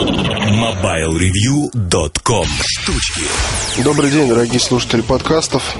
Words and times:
MobileReview.com 0.00 2.46
Штучки 2.64 3.20
Добрый 3.84 4.10
день, 4.10 4.30
дорогие 4.30 4.58
слушатели 4.58 5.02
подкастов. 5.02 5.76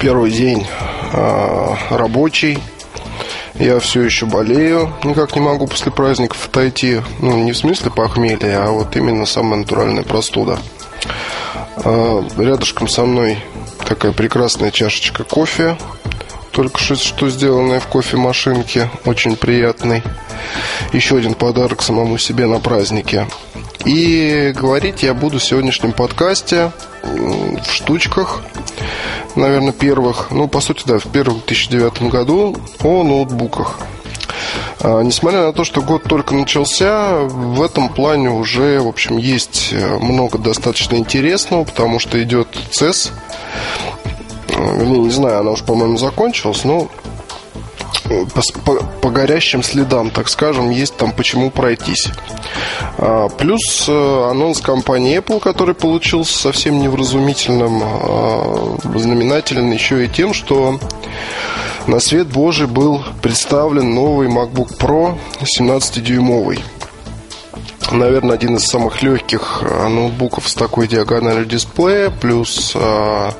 Первый 0.00 0.32
день 0.32 0.66
э, 1.12 1.74
рабочий. 1.90 2.58
Я 3.54 3.78
все 3.78 4.02
еще 4.02 4.26
болею. 4.26 4.92
Никак 5.04 5.36
не 5.36 5.40
могу 5.40 5.68
после 5.68 5.92
праздников 5.92 6.48
отойти. 6.48 7.02
Ну, 7.20 7.44
не 7.44 7.52
в 7.52 7.56
смысле 7.56 7.92
похмелья, 7.92 8.64
а 8.64 8.72
вот 8.72 8.96
именно 8.96 9.26
самая 9.26 9.60
натуральная 9.60 10.02
простуда. 10.02 10.58
Э, 11.84 12.24
рядышком 12.36 12.88
со 12.88 13.04
мной 13.04 13.38
такая 13.86 14.10
прекрасная 14.10 14.72
чашечка 14.72 15.22
кофе. 15.22 15.78
Только 16.52 16.78
что, 16.78 17.28
сделанная 17.28 17.80
в 17.80 17.86
кофемашинке. 17.86 18.90
Очень 19.04 19.36
приятный. 19.36 20.02
Еще 20.92 21.16
один 21.16 21.34
подарок 21.34 21.82
самому 21.82 22.18
себе 22.18 22.46
на 22.46 22.58
празднике. 22.58 23.26
И 23.84 24.52
говорить 24.54 25.02
я 25.02 25.14
буду 25.14 25.38
в 25.38 25.44
сегодняшнем 25.44 25.92
подкасте 25.92 26.70
в 27.02 27.72
штучках, 27.72 28.42
наверное, 29.36 29.72
первых, 29.72 30.30
ну, 30.30 30.48
по 30.48 30.60
сути, 30.60 30.82
да, 30.86 30.98
в 30.98 31.06
первом 31.06 31.40
2009 31.46 32.02
году 32.10 32.56
о 32.82 33.02
ноутбуках. 33.02 33.78
А, 34.80 35.02
несмотря 35.02 35.46
на 35.46 35.52
то, 35.52 35.64
что 35.64 35.82
год 35.82 36.04
только 36.04 36.34
начался, 36.34 37.20
в 37.20 37.62
этом 37.62 37.88
плане 37.88 38.30
уже, 38.30 38.80
в 38.80 38.88
общем, 38.88 39.18
есть 39.18 39.70
э, 39.72 39.98
много 39.98 40.38
достаточно 40.38 40.96
интересного, 40.96 41.64
потому 41.64 41.98
что 41.98 42.22
идет 42.22 42.48
CES. 42.70 43.12
Вернее, 44.76 45.00
не 45.00 45.10
знаю, 45.10 45.40
она 45.40 45.50
уж, 45.52 45.62
по-моему, 45.62 45.96
закончилась, 45.96 46.64
но 46.64 46.88
по, 48.34 48.42
по, 48.64 48.84
по 49.02 49.10
горящим 49.10 49.62
следам, 49.62 50.10
так 50.10 50.28
скажем, 50.28 50.70
есть 50.70 50.96
там 50.96 51.12
почему 51.12 51.50
пройтись. 51.50 52.08
А, 52.98 53.28
плюс 53.28 53.86
э, 53.88 54.28
анонс 54.30 54.60
компании 54.60 55.18
Apple, 55.18 55.40
который 55.40 55.74
получился 55.74 56.36
совсем 56.36 56.80
невразумительным, 56.80 57.80
а, 57.82 58.78
знаменателен 58.94 59.70
еще 59.70 60.04
и 60.04 60.08
тем, 60.08 60.34
что 60.34 60.78
на 61.86 62.00
свет 62.00 62.28
Божий 62.28 62.66
был 62.66 63.02
представлен 63.22 63.94
новый 63.94 64.28
MacBook 64.28 64.76
Pro 64.78 65.16
17-дюймовый. 65.58 66.60
Наверное, 67.90 68.34
один 68.34 68.56
из 68.56 68.66
самых 68.66 69.02
легких 69.02 69.62
э, 69.62 69.88
ноутбуков 69.88 70.48
с 70.48 70.54
такой 70.54 70.86
диагональю 70.86 71.44
дисплея, 71.44 72.10
плюс, 72.10 72.72
э, 72.74 73.30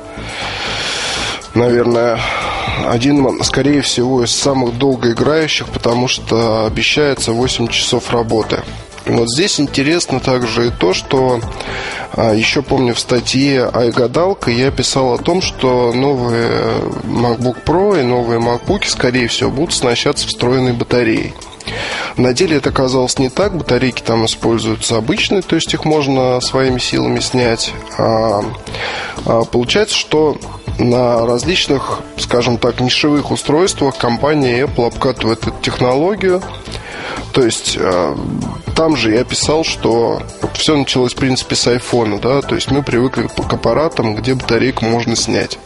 наверное, 1.53 2.19
один, 2.87 3.43
скорее 3.43 3.81
всего, 3.81 4.23
из 4.23 4.31
самых 4.31 4.77
долгоиграющих, 4.77 5.67
потому 5.67 6.07
что 6.07 6.65
обещается 6.65 7.31
8 7.31 7.67
часов 7.67 8.11
работы. 8.11 8.61
Вот 9.05 9.29
здесь 9.29 9.59
интересно 9.59 10.19
также 10.19 10.67
и 10.67 10.71
то, 10.71 10.93
что 10.93 11.39
а, 12.13 12.33
еще 12.33 12.61
помню 12.61 12.93
в 12.93 12.99
статье 12.99 13.69
«Айгадалка» 13.73 14.51
я 14.51 14.69
писал 14.69 15.13
о 15.13 15.17
том, 15.17 15.41
что 15.41 15.91
новые 15.91 16.49
MacBook 17.03 17.63
Pro 17.65 17.99
и 17.99 18.03
новые 18.03 18.39
MacBook, 18.39 18.85
скорее 18.85 19.27
всего, 19.27 19.49
будут 19.49 19.73
оснащаться 19.73 20.27
встроенной 20.27 20.73
батареей. 20.73 21.33
На 22.17 22.33
деле 22.33 22.57
это 22.57 22.69
оказалось 22.69 23.19
не 23.19 23.29
так. 23.29 23.55
Батарейки 23.55 24.01
там 24.01 24.25
используются 24.25 24.97
обычные, 24.97 25.41
то 25.41 25.55
есть 25.55 25.73
их 25.73 25.85
можно 25.85 26.39
своими 26.41 26.79
силами 26.79 27.19
снять. 27.19 27.73
А, 27.97 28.43
а 29.25 29.43
получается, 29.45 29.95
что 29.95 30.37
на 30.77 31.25
различных, 31.25 32.01
скажем 32.17 32.57
так, 32.57 32.79
нишевых 32.79 33.31
устройствах 33.31 33.97
компания 33.97 34.65
Apple 34.65 34.87
обкатывает 34.87 35.47
эту 35.47 35.55
технологию. 35.61 36.41
То 37.33 37.43
есть 37.43 37.77
э, 37.79 38.15
там 38.75 38.95
же 38.95 39.11
я 39.11 39.23
писал, 39.23 39.63
что 39.63 40.21
все 40.53 40.75
началось, 40.75 41.13
в 41.13 41.17
принципе, 41.17 41.55
с 41.55 41.67
айфона, 41.67 42.19
да, 42.19 42.41
то 42.41 42.55
есть 42.55 42.71
мы 42.71 42.83
привыкли 42.83 43.27
к 43.27 43.53
аппаратам, 43.53 44.15
где 44.15 44.33
батарейку 44.33 44.85
можно 44.85 45.15
снять. 45.15 45.59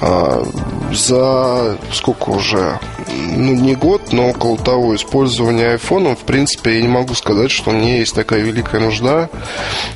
А, 0.00 0.46
за 0.92 1.78
сколько 1.92 2.30
уже, 2.30 2.78
ну 3.08 3.54
не 3.54 3.74
год, 3.74 4.12
но 4.12 4.30
около 4.30 4.58
того 4.58 4.94
использования 4.94 5.72
айфона, 5.72 6.14
в 6.14 6.20
принципе, 6.20 6.76
я 6.76 6.82
не 6.82 6.88
могу 6.88 7.14
сказать, 7.14 7.50
что 7.50 7.70
меня 7.70 7.98
есть 7.98 8.14
такая 8.14 8.40
великая 8.40 8.80
нужда 8.80 9.30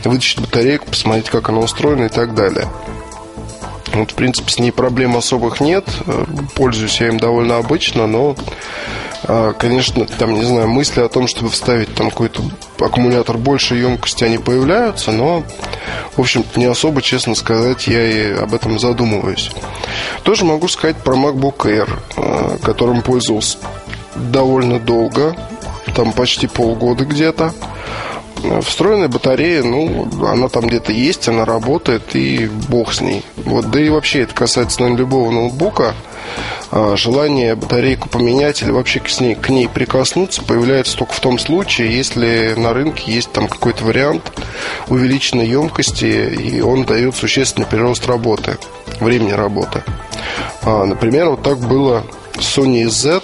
вытащить 0.05 0.41
батарейку, 0.41 0.87
посмотреть, 0.87 1.29
как 1.29 1.51
она 1.51 1.59
устроена 1.59 2.05
и 2.05 2.09
так 2.09 2.35
далее. 2.35 2.69
Вот, 3.93 4.13
в 4.13 4.15
принципе, 4.15 4.51
с 4.51 4.59
ней 4.59 4.71
проблем 4.71 5.17
особых 5.17 5.61
нет. 5.61 5.85
Пользуюсь 6.55 7.01
я 7.01 7.09
им 7.09 7.19
довольно 7.19 7.57
обычно, 7.57 8.07
но, 8.07 8.37
э, 9.25 9.53
конечно, 9.59 10.07
там, 10.07 10.35
не 10.35 10.45
знаю, 10.45 10.69
мысли 10.69 11.01
о 11.01 11.09
том, 11.09 11.27
чтобы 11.27 11.51
вставить 11.51 11.93
там 11.95 12.11
какой-то 12.11 12.43
аккумулятор 12.83 13.39
большей 13.39 13.81
емкости, 13.81 14.25
они 14.25 14.39
появляются, 14.39 15.13
но, 15.13 15.45
в 16.17 16.21
общем 16.21 16.45
не 16.57 16.67
особо, 16.67 17.03
честно 17.03 17.35
сказать, 17.35 17.87
я 17.87 18.05
и 18.05 18.33
об 18.35 18.55
этом 18.55 18.79
задумываюсь. 18.79 19.51
Тоже 20.23 20.45
могу 20.45 20.69
сказать 20.69 20.97
про 20.97 21.17
MacBook 21.17 21.59
Air, 21.65 21.91
э, 22.17 22.59
которым 22.63 23.03
пользовался 23.03 23.59
довольно 24.15 24.79
долго, 24.79 25.37
там 25.95 26.13
почти 26.13 26.47
полгода 26.47 27.05
где-то. 27.05 27.53
Встроенная 28.63 29.09
батарея, 29.09 29.63
ну, 29.63 30.09
она 30.27 30.49
там 30.49 30.67
где-то 30.67 30.93
есть, 30.93 31.29
она 31.29 31.45
работает, 31.45 32.15
и 32.17 32.47
бог 32.69 32.95
с 32.95 33.03
ней. 33.03 33.23
Вот, 33.37 33.71
да 33.71 33.81
и 33.81 33.91
вообще 33.91 34.23
это 34.23 34.35
касается, 34.35 34.81
наверное, 34.81 35.01
любого 35.01 35.31
ноутбука. 35.31 35.95
А, 36.73 36.97
желание 36.97 37.55
батарейку 37.55 38.09
поменять 38.09 38.63
или 38.63 38.71
вообще 38.71 39.01
к 39.01 39.21
ней, 39.21 39.35
к 39.35 39.49
ней 39.49 39.69
прикоснуться 39.69 40.43
появляется 40.43 40.97
только 40.97 41.13
в 41.15 41.21
том 41.21 41.39
случае, 41.39 41.97
если 41.97 42.55
на 42.57 42.73
рынке 42.73 43.13
есть 43.13 43.33
там 43.33 43.49
какой-то 43.49 43.85
вариант 43.85 44.33
увеличенной 44.89 45.49
емкости, 45.49 46.05
и 46.05 46.61
он 46.61 46.85
дает 46.85 47.17
существенный 47.17 47.67
прирост 47.67 48.07
работы, 48.07 48.59
времени 49.01 49.33
работы. 49.33 49.83
А, 50.63 50.85
например, 50.85 51.31
вот 51.31 51.43
так 51.43 51.59
было 51.59 52.05
Sony 52.35 52.89
Z 52.89 53.23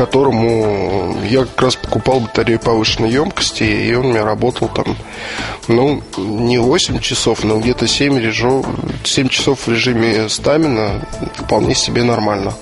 которому 0.00 1.14
я 1.28 1.40
как 1.40 1.60
раз 1.60 1.76
покупал 1.76 2.20
батарею 2.20 2.58
повышенной 2.58 3.10
емкости, 3.10 3.64
и 3.64 3.94
он 3.94 4.06
у 4.06 4.08
меня 4.08 4.24
работал 4.24 4.68
там, 4.68 4.96
ну, 5.68 6.02
не 6.16 6.56
8 6.56 7.00
часов, 7.00 7.44
но 7.44 7.58
где-то 7.60 7.86
7, 7.86 8.18
режим, 8.18 8.64
7 9.04 9.28
часов 9.28 9.66
в 9.66 9.68
режиме 9.68 10.30
стамина 10.30 11.06
вполне 11.34 11.74
себе 11.74 12.02
нормально. 12.02 12.54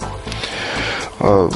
А, 1.20 1.48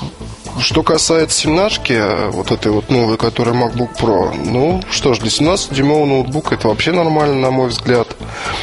что 0.61 0.85
касается 0.85 1.41
17 1.41 2.33
вот 2.33 2.53
этой 2.53 2.71
вот 2.71 2.89
новой, 2.89 3.17
которая 3.17 3.57
MacBook 3.57 3.99
Pro, 3.99 4.33
ну 4.45 4.81
что 4.89 5.15
ж, 5.15 5.19
для 5.19 5.31
17-дюймового 5.31 6.07
ноутбука 6.07 6.55
это 6.55 6.69
вообще 6.69 6.93
нормально, 6.93 7.41
на 7.41 7.51
мой 7.51 7.71
взгляд. 7.71 8.07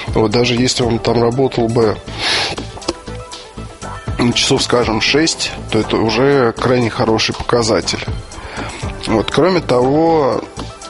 Вот 0.07 0.31
даже 0.31 0.55
если 0.55 0.83
он 0.83 0.99
там 0.99 1.21
работал 1.21 1.67
бы 1.67 1.97
часов, 4.33 4.63
скажем, 4.63 5.01
6, 5.01 5.51
то 5.71 5.79
это 5.79 5.97
уже 5.97 6.53
крайне 6.53 6.89
хороший 6.89 7.33
показатель. 7.35 8.03
Вот. 9.07 9.31
Кроме 9.31 9.61
того, 9.61 10.41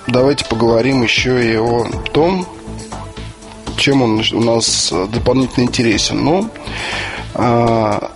давайте 0.08 0.46
поговорим 0.46 1.04
еще 1.04 1.54
и 1.54 1.56
о 1.58 1.86
том, 2.12 2.48
чем 3.78 4.02
он 4.02 4.24
у 4.34 4.44
нас 4.44 4.92
дополнительно 5.14 5.64
интересен. 5.64 6.24
Ну, 6.24 6.50
а, 7.36 8.12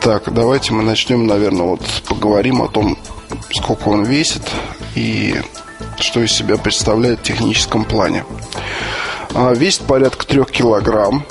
так, 0.00 0.32
давайте 0.32 0.72
мы 0.72 0.82
начнем, 0.82 1.26
наверное, 1.26 1.66
вот 1.66 1.80
поговорим 2.08 2.62
о 2.62 2.68
том, 2.68 2.98
сколько 3.52 3.88
он 3.88 4.04
весит 4.04 4.42
и 4.94 5.40
что 5.98 6.20
из 6.20 6.32
себя 6.32 6.56
представляет 6.56 7.20
в 7.20 7.22
техническом 7.22 7.84
плане. 7.84 8.24
А, 9.34 9.52
весит 9.52 9.82
порядка 9.82 10.26
3 10.26 10.44
килограмм. 10.44 11.24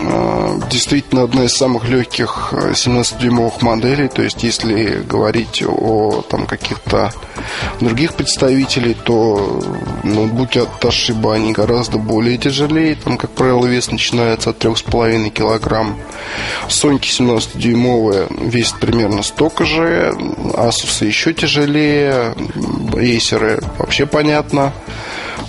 Э, 0.00 0.58
действительно 0.70 1.22
одна 1.22 1.44
из 1.44 1.54
самых 1.54 1.88
легких 1.88 2.52
17-дюймовых 2.52 3.54
э, 3.60 3.64
моделей. 3.64 4.08
То 4.08 4.22
есть, 4.22 4.42
если 4.42 5.02
говорить 5.02 5.62
о 5.66 6.22
там, 6.28 6.46
каких-то 6.46 7.12
других 7.80 8.14
представителей, 8.14 8.94
то 8.94 9.60
ноутбуки 10.02 10.58
от 10.58 10.68
Toshiba 10.80 11.34
они 11.34 11.52
гораздо 11.52 11.98
более 11.98 12.38
тяжелее. 12.38 12.96
Там, 12.96 13.16
как 13.18 13.30
правило, 13.30 13.66
вес 13.66 13.90
начинается 13.90 14.50
от 14.50 14.64
3,5 14.64 15.30
килограмм. 15.30 15.98
Sony 16.68 17.00
17-дюймовые 17.00 18.48
весят 18.48 18.78
примерно 18.80 19.22
столько 19.22 19.64
же. 19.64 20.14
Asus 20.54 21.04
еще 21.04 21.32
тяжелее. 21.32 22.34
Acer 22.92 23.64
вообще 23.78 24.06
понятно. 24.06 24.72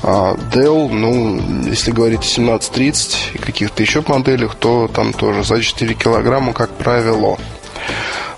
А 0.01 0.36
Dell, 0.54 0.90
ну, 0.90 1.42
если 1.68 1.92
говорить 1.92 2.22
о 2.22 2.42
1730 2.42 3.31
и 3.34 3.38
каких-то 3.38 3.84
еще 3.84 4.04
моделях, 4.07 4.56
то 4.56 4.88
там 4.88 5.13
тоже 5.13 5.44
за 5.44 5.62
4 5.62 5.94
килограмма, 5.94 6.54
как 6.54 6.69
правило. 6.72 7.38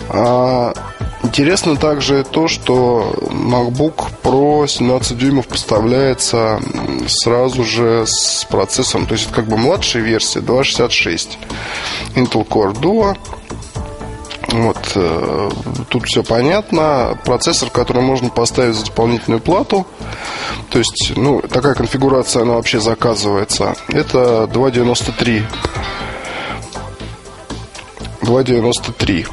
А, 0.10 0.74
интересно 1.24 1.75
также 1.75 2.24
то, 2.24 2.48
что 2.48 3.13
MacBook 3.30 4.08
Pro 4.24 4.68
17 4.68 5.18
дюймов 5.18 5.48
поставляется 5.48 6.60
сразу 7.08 7.63
же 7.63 8.06
с 8.06 8.46
процессором, 8.50 9.06
то 9.06 9.13
есть 9.13 9.28
это 9.28 9.36
как 9.36 9.46
бы 9.46 9.58
младшая 9.58 10.04
версия 10.04 10.42
266 10.42 11.38
Intel 12.16 12.48
Core 12.48 12.74
Duo 12.74 13.16
Вот, 14.51 14.92
э, 14.95 15.50
тут 15.89 16.06
все 16.06 16.24
понятно. 16.24 17.18
Процессор, 17.24 17.69
который 17.69 18.01
можно 18.01 18.30
поставить 18.30 18.75
за 18.75 18.86
дополнительную 18.86 19.39
плату. 19.39 19.88
То 20.69 20.80
есть, 20.80 21.13
ну, 21.15 21.42
такая 21.42 21.74
конфигурация, 21.74 22.44
она 22.44 22.53
вообще 22.53 22.80
заказывается. 22.80 23.75
Это 23.88 24.50
2.93. 24.51 25.44
2.93. 28.21 29.27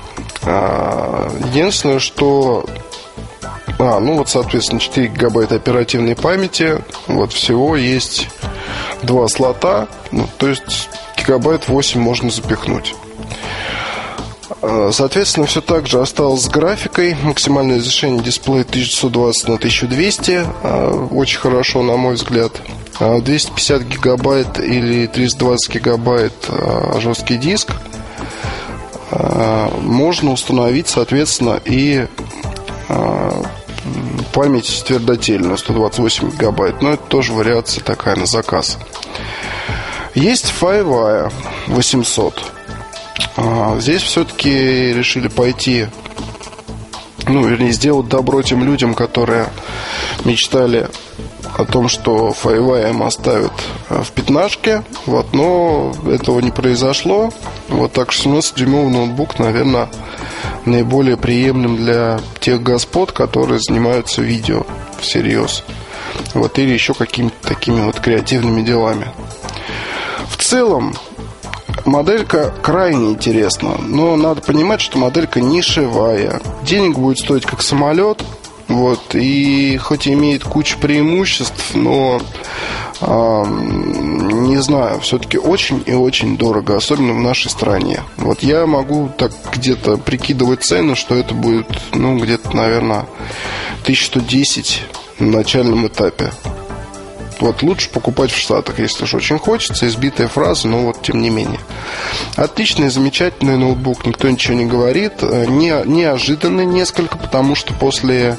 А, 0.45 1.31
единственное, 1.47 1.99
что 1.99 2.65
а, 3.79 4.01
ну 4.01 4.17
вот, 4.17 4.29
соответственно, 4.29 4.81
4 4.81 5.09
гигабайта 5.09 5.57
оперативной 5.57 6.17
памяти. 6.17 6.83
Вот 7.07 7.33
всего 7.33 7.77
есть 7.77 8.29
два 9.03 9.29
слота. 9.29 9.89
Ну, 10.11 10.29
то 10.39 10.49
есть 10.49 10.89
гигабайт 11.17 11.69
8 11.69 12.01
можно 12.01 12.31
запихнуть. 12.31 12.95
А, 14.63 14.91
соответственно, 14.93 15.47
все 15.47 15.61
так 15.61 15.87
же 15.87 16.01
осталось 16.01 16.43
с 16.43 16.49
графикой. 16.49 17.17
Максимальное 17.23 17.79
разрешение 17.79 18.23
дисплея 18.23 18.63
1920 18.63 19.49
на 19.49 19.55
1200. 19.55 20.47
А, 20.63 21.09
очень 21.11 21.39
хорошо, 21.39 21.83
на 21.83 21.97
мой 21.97 22.15
взгляд. 22.15 22.53
250 23.01 23.83
гигабайт 23.83 24.59
или 24.59 25.07
320 25.07 25.75
гигабайт 25.75 26.33
жесткий 26.99 27.37
диск. 27.37 27.71
Можно 29.83 30.33
установить, 30.33 30.89
соответственно, 30.89 31.61
и 31.65 32.09
память 34.33 34.85
твердотельная 34.85 35.57
128 35.57 36.31
гигабайт, 36.33 36.83
но 36.83 36.95
это 36.95 37.05
тоже 37.05 37.33
вариация 37.35 37.85
такая 37.85 38.17
на 38.17 38.27
заказ. 38.27 38.79
Есть 40.17 40.53
FireWire 40.61 41.33
800. 41.69 42.43
А, 43.37 43.79
здесь 43.81 44.03
все-таки 44.03 44.93
решили 44.93 45.29
пойти, 45.29 45.87
ну, 47.27 47.47
вернее, 47.47 47.73
сделать 47.73 48.09
добро 48.09 48.43
тем 48.43 48.65
людям, 48.65 48.95
которые 48.95 49.49
мечтали 50.25 50.89
о 51.57 51.65
том, 51.65 51.89
что 51.89 52.35
FireWire 52.43 52.91
им 52.91 53.03
оставят 53.03 53.53
а, 53.89 54.03
в 54.03 54.11
пятнашке, 54.13 54.83
вот, 55.07 55.33
но 55.33 55.93
этого 56.07 56.41
не 56.41 56.51
произошло. 56.51 57.31
Вот 57.69 57.93
так 57.93 58.11
16-дюймовый 58.11 58.91
ноутбук, 58.91 59.39
наверное, 59.39 59.89
наиболее 60.65 61.17
приемлем 61.17 61.77
для 61.77 62.21
тех 62.41 62.63
господ, 62.63 63.13
которые 63.13 63.61
занимаются 63.61 64.23
видео 64.23 64.65
всерьез. 65.01 65.65
Вот, 66.35 66.59
или 66.59 66.73
еще 66.73 66.95
какими-то 66.95 67.37
такими 67.49 67.81
вот 67.81 68.01
креативными 68.01 68.63
делами. 68.63 69.07
В 70.29 70.37
целом, 70.43 70.95
моделька 71.91 72.53
крайне 72.63 73.11
интересна, 73.11 73.77
но 73.79 74.17
надо 74.17 74.41
понимать, 74.43 74.81
что 74.81 74.99
моделька 74.99 75.41
нишевая. 75.41 76.41
Денег 76.63 76.99
будет 76.99 77.19
стоить 77.19 77.47
как 77.47 77.63
самолет, 77.63 78.23
вот, 78.69 79.15
и 79.15 79.79
хоть 79.79 80.07
имеет 80.07 80.45
кучу 80.45 80.79
преимуществ, 80.79 81.75
но 81.75 82.21
э, 83.01 83.45
не 83.47 84.59
знаю, 84.59 85.01
все-таки 85.01 85.39
очень 85.39 85.83
и 85.87 85.95
очень 85.95 86.37
дорого, 86.37 86.77
особенно 86.77 87.15
в 87.15 87.21
нашей 87.21 87.51
стране. 87.51 88.03
Вот 88.19 88.43
я 88.43 88.67
могу 88.67 89.09
так 89.17 89.33
где-то 89.53 89.97
прикидывать 89.97 90.65
цену, 90.65 90.97
что 90.97 91.15
это 91.15 91.35
будет, 91.35 91.67
ну, 91.95 92.19
где-то, 92.19 92.55
наверное, 92.55 93.07
1110 93.85 94.83
на 95.19 95.39
начальном 95.39 95.87
этапе. 95.87 96.31
Вот 97.41 97.63
лучше 97.63 97.91
покупать 97.91 98.31
в 98.31 98.37
Штатах, 98.37 98.79
если 98.79 99.05
уж 99.05 99.15
очень 99.15 99.39
хочется. 99.39 99.87
Избитая 99.87 100.29
фраза, 100.29 100.67
но 100.67 100.83
вот 100.83 101.03
тем 101.03 101.23
не 101.23 101.31
менее. 101.31 101.61
Отличный, 102.37 102.89
замечательный 102.89 103.57
ноутбук, 103.57 104.07
никто 104.07 104.29
ничего 104.29 104.55
не 104.55 104.67
говорит. 104.67 105.15
Э, 105.23 105.47
не, 105.47 105.73
неожиданный 105.85 106.67
несколько, 106.67 107.17
потому 107.17 107.55
что 107.55 107.73
после 107.75 108.39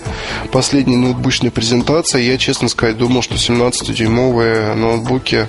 последней 0.52 0.98
ноутбучной 0.98 1.52
презентации 1.52 2.22
я, 2.22 2.38
честно 2.38 2.68
сказать, 2.68 2.98
думал, 2.98 3.22
что 3.22 3.36
17-дюймовые 3.36 4.76
ноутбуки 4.76 5.48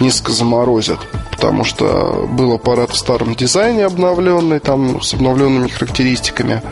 несколько 0.00 0.32
заморозят 0.32 1.00
потому 1.42 1.64
что 1.64 2.28
был 2.30 2.52
аппарат 2.52 2.90
в 2.90 2.96
старом 2.96 3.34
дизайне 3.34 3.84
обновленный, 3.84 4.60
там 4.60 5.02
с 5.02 5.12
обновленными 5.12 5.66
характеристиками. 5.66 6.62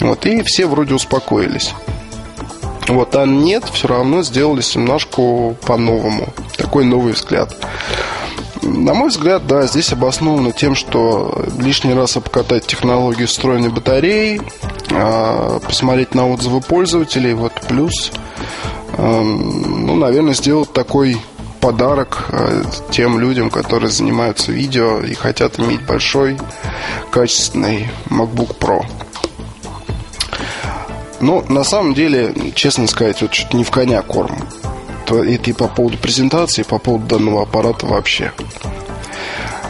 Вот, 0.00 0.24
и 0.24 0.42
все 0.42 0.64
вроде 0.64 0.94
успокоились. 0.94 1.74
Вот, 2.88 3.14
а 3.16 3.26
нет, 3.26 3.64
все 3.72 3.88
равно 3.88 4.22
сделали 4.22 4.60
семнашку 4.60 5.56
по-новому. 5.66 6.28
Такой 6.56 6.84
новый 6.84 7.12
взгляд. 7.12 7.56
На 8.62 8.94
мой 8.94 9.10
взгляд, 9.10 9.46
да, 9.46 9.66
здесь 9.66 9.92
обосновано 9.92 10.52
тем, 10.52 10.74
что 10.74 11.44
лишний 11.58 11.94
раз 11.94 12.16
обкатать 12.16 12.66
технологию 12.66 13.28
встроенной 13.28 13.68
батареи, 13.68 14.40
а, 14.92 15.60
посмотреть 15.60 16.14
на 16.14 16.28
отзывы 16.28 16.60
пользователей, 16.60 17.34
вот 17.34 17.52
плюс, 17.68 18.12
эм, 18.96 19.86
ну, 19.86 19.94
наверное, 19.94 20.34
сделать 20.34 20.72
такой 20.72 21.20
подарок 21.60 22.26
э, 22.28 22.62
тем 22.90 23.18
людям, 23.18 23.50
которые 23.50 23.90
занимаются 23.90 24.52
видео 24.52 25.00
и 25.00 25.14
хотят 25.14 25.58
иметь 25.58 25.82
большой, 25.82 26.38
качественный 27.10 27.88
MacBook 28.08 28.56
Pro. 28.58 28.84
Ну, 31.20 31.44
на 31.48 31.64
самом 31.64 31.94
деле, 31.94 32.34
честно 32.54 32.86
сказать, 32.86 33.22
вот 33.22 33.34
что-то 33.34 33.56
не 33.56 33.64
в 33.64 33.70
коня 33.70 34.02
корм. 34.02 34.46
Это 35.04 35.22
и 35.22 35.52
по 35.52 35.68
поводу 35.68 35.98
презентации, 35.98 36.62
и 36.62 36.64
по 36.64 36.78
поводу 36.78 37.06
данного 37.06 37.42
аппарата 37.42 37.86
вообще. 37.86 38.32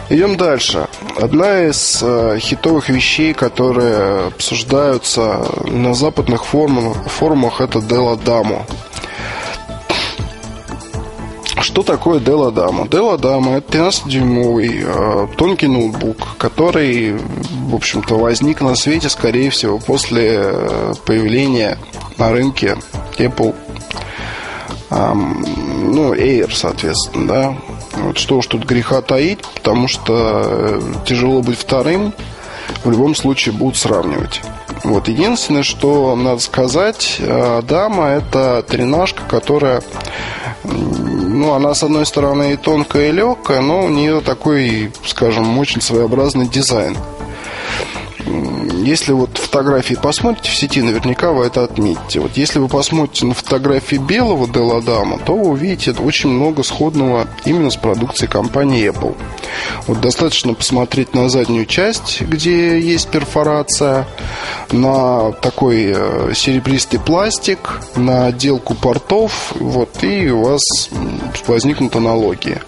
Идем 0.09 0.37
дальше. 0.37 0.87
Одна 1.17 1.65
из 1.65 1.99
э, 2.01 2.39
хитовых 2.39 2.89
вещей, 2.89 3.35
которые 3.35 4.29
обсуждаются 4.29 5.45
на 5.65 5.95
западных 5.95 6.45
форумах, 6.45 6.97
форумах 7.07 7.61
это 7.61 7.81
Dell 7.81 8.17
Adamo. 8.17 8.63
Что 11.67 11.83
такое 11.83 12.21
Dell 12.21 12.49
Adamo? 12.49 12.89
Dell 12.89 13.19
Adamo 13.19 13.57
это 13.57 13.79
13-дюймовый 13.79 14.85
э, 14.87 15.27
тонкий 15.37 15.67
ноутбук, 15.67 16.37
который, 16.39 17.19
в 17.69 17.75
общем-то, 17.75 18.17
возник 18.17 18.61
на 18.61 18.77
свете, 18.77 19.09
скорее 19.09 19.51
всего, 19.51 19.81
после 19.81 20.43
э, 20.45 20.93
появления 21.05 21.77
на 22.19 22.31
рынке 22.31 22.79
Apple 23.19 23.53
э, 24.91 25.13
ну, 25.13 26.15
Air, 26.15 26.53
соответственно, 26.55 27.27
да. 27.27 27.57
Вот 27.97 28.17
что 28.17 28.39
уж 28.39 28.47
тут 28.47 28.65
греха 28.65 29.03
таить, 29.03 29.41
потому 29.57 29.89
что 29.89 30.43
э, 30.47 30.81
тяжело 31.05 31.43
быть 31.43 31.59
вторым, 31.59 32.15
в 32.85 32.91
любом 32.93 33.17
случае 33.17 33.55
будут 33.55 33.77
сравнивать. 33.77 34.41
Вот 34.85 35.09
единственное, 35.09 35.65
что 35.65 36.15
надо 36.15 36.41
сказать, 36.41 37.17
э, 37.19 37.61
дама 37.67 38.07
это 38.11 38.65
тренажка, 38.69 39.25
которая 39.29 39.83
ну, 41.37 41.53
она, 41.53 41.75
с 41.75 41.83
одной 41.83 42.07
стороны, 42.07 42.55
и 42.55 42.57
тонкая, 42.57 43.09
и 43.09 43.13
легкая, 43.13 43.61
но 43.61 43.85
у 43.85 43.89
нее 43.89 44.21
такой, 44.21 44.93
скажем, 45.05 45.59
очень 45.59 45.81
своеобразный 45.81 46.49
дизайн. 46.49 46.97
Если 48.87 49.11
вот 49.11 49.37
фотографии 49.37 49.95
посмотрите 50.01 50.49
в 50.49 50.55
сети, 50.55 50.81
наверняка 50.81 51.33
вы 51.33 51.47
это 51.47 51.65
отметите. 51.65 52.21
Вот 52.21 52.37
если 52.37 52.61
вы 52.61 52.69
посмотрите 52.69 53.27
на 53.27 53.35
фотографии 53.35 53.97
белого 53.97 54.47
Деладама, 54.47 55.19
то 55.19 55.37
вы 55.37 55.49
увидите 55.49 55.91
очень 55.91 56.31
много 56.31 56.63
сходного 56.63 57.27
именно 57.45 57.71
с 57.71 57.75
продукцией 57.75 58.31
компании 58.31 58.89
Apple. 58.89 59.17
Вот 59.89 60.01
достаточно 60.01 60.55
посмотреть 60.55 61.15
на 61.15 61.29
заднюю 61.29 61.67
часть, 61.67 62.23
где 62.23 62.79
есть 62.79 63.09
перфорация, 63.09 64.07
на 64.71 65.33
такой 65.33 65.93
э, 65.93 66.33
серебристый 66.37 67.01
пластик, 67.01 67.81
на 67.97 68.27
отделку 68.27 68.77
портов, 68.77 69.53
вот, 69.59 70.05
и 70.05 70.31
у 70.31 70.45
вас 70.45 70.63
возникнут 71.49 71.97
аналогии 71.97 72.61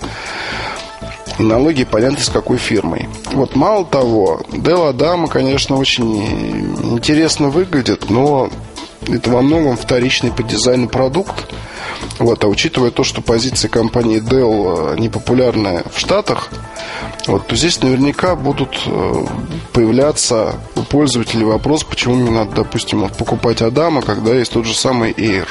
налоги 1.39 1.85
понятно 1.85 2.21
с 2.21 2.29
какой 2.29 2.59
фирмой. 2.59 3.09
Вот 3.33 3.57
мало 3.57 3.85
того, 3.85 4.41
Dell 4.51 4.93
Adama, 4.93 5.29
конечно, 5.29 5.77
очень 5.77 6.17
интересно 6.95 7.49
выглядит, 7.49 8.11
но 8.11 8.51
это 9.07 9.31
во 9.31 9.43
многом 9.43 9.77
вторичный 9.77 10.33
по 10.33 10.43
дизайну 10.43 10.89
продукт. 10.89 11.53
Вот, 12.19 12.43
а 12.43 12.49
учитывая 12.49 12.91
то, 12.91 13.05
что 13.05 13.23
позиции 13.23 13.69
компании 13.69 14.21
Dell 14.21 14.95
э, 14.95 14.99
непопулярны 14.99 15.83
в 15.93 15.99
Штатах, 15.99 16.49
вот, 17.27 17.47
то 17.47 17.57
здесь 17.57 17.83
наверняка 17.83 18.35
будут 18.35 18.81
э, 18.87 19.25
появляться 19.73 20.55
у 20.75 20.83
пользователей 20.83 21.45
вопрос, 21.45 21.85
почему 21.85 22.17
мне 22.17 22.31
надо, 22.31 22.57
допустим, 22.57 23.03
вот, 23.03 23.17
покупать 23.17 23.63
Адама, 23.63 24.03
когда 24.03 24.35
есть 24.35 24.53
тот 24.53 24.65
же 24.65 24.75
самый 24.75 25.13
Air. 25.13 25.47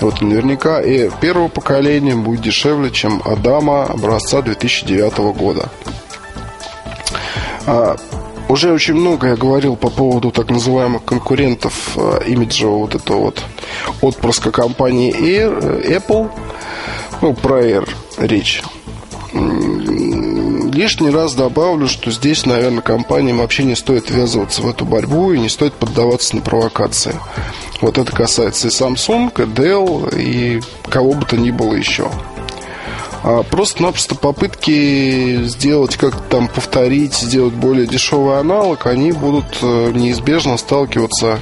Вот, 0.00 0.20
наверняка 0.20 0.82
Air 0.82 1.12
первого 1.20 1.48
поколения 1.48 2.14
будет 2.14 2.42
дешевле, 2.42 2.90
чем 2.90 3.22
Адама 3.24 3.84
образца 3.84 4.42
2009 4.42 5.18
года. 5.36 5.68
Уже 8.52 8.70
очень 8.70 8.96
много 8.96 9.28
я 9.28 9.36
говорил 9.36 9.76
по 9.76 9.88
поводу 9.88 10.30
так 10.30 10.50
называемых 10.50 11.02
конкурентов 11.06 11.96
э, 11.96 12.24
имиджевого 12.26 12.80
вот 12.80 12.94
этого 12.94 13.18
вот 13.18 13.42
отпрыска 14.02 14.50
компании 14.50 15.10
Air, 15.10 15.80
э, 15.86 15.96
Apple. 15.96 16.30
Ну, 17.22 17.32
про 17.32 17.62
Air 17.62 17.88
речь 18.18 18.62
Лишний 19.32 21.08
раз 21.08 21.32
добавлю, 21.32 21.88
что 21.88 22.10
здесь, 22.10 22.44
наверное, 22.44 22.82
компаниям 22.82 23.38
вообще 23.38 23.64
не 23.64 23.74
стоит 23.74 24.10
ввязываться 24.10 24.60
в 24.60 24.68
эту 24.68 24.84
борьбу 24.84 25.32
и 25.32 25.38
не 25.38 25.48
стоит 25.48 25.72
поддаваться 25.72 26.36
на 26.36 26.42
провокации. 26.42 27.14
Вот 27.80 27.96
это 27.96 28.12
касается 28.12 28.68
и 28.68 28.70
Samsung, 28.70 29.32
и 29.38 29.46
Dell, 29.46 30.14
и 30.14 30.60
кого 30.90 31.14
бы 31.14 31.24
то 31.24 31.38
ни 31.38 31.50
было 31.50 31.72
еще. 31.72 32.10
А 33.24 33.42
просто-напросто 33.44 34.16
попытки 34.16 35.44
сделать, 35.44 35.96
как 35.96 36.20
там 36.28 36.48
повторить, 36.48 37.14
сделать 37.14 37.54
более 37.54 37.86
дешевый 37.86 38.40
аналог, 38.40 38.86
они 38.86 39.12
будут 39.12 39.58
э, 39.62 39.92
неизбежно 39.94 40.56
сталкиваться 40.56 41.38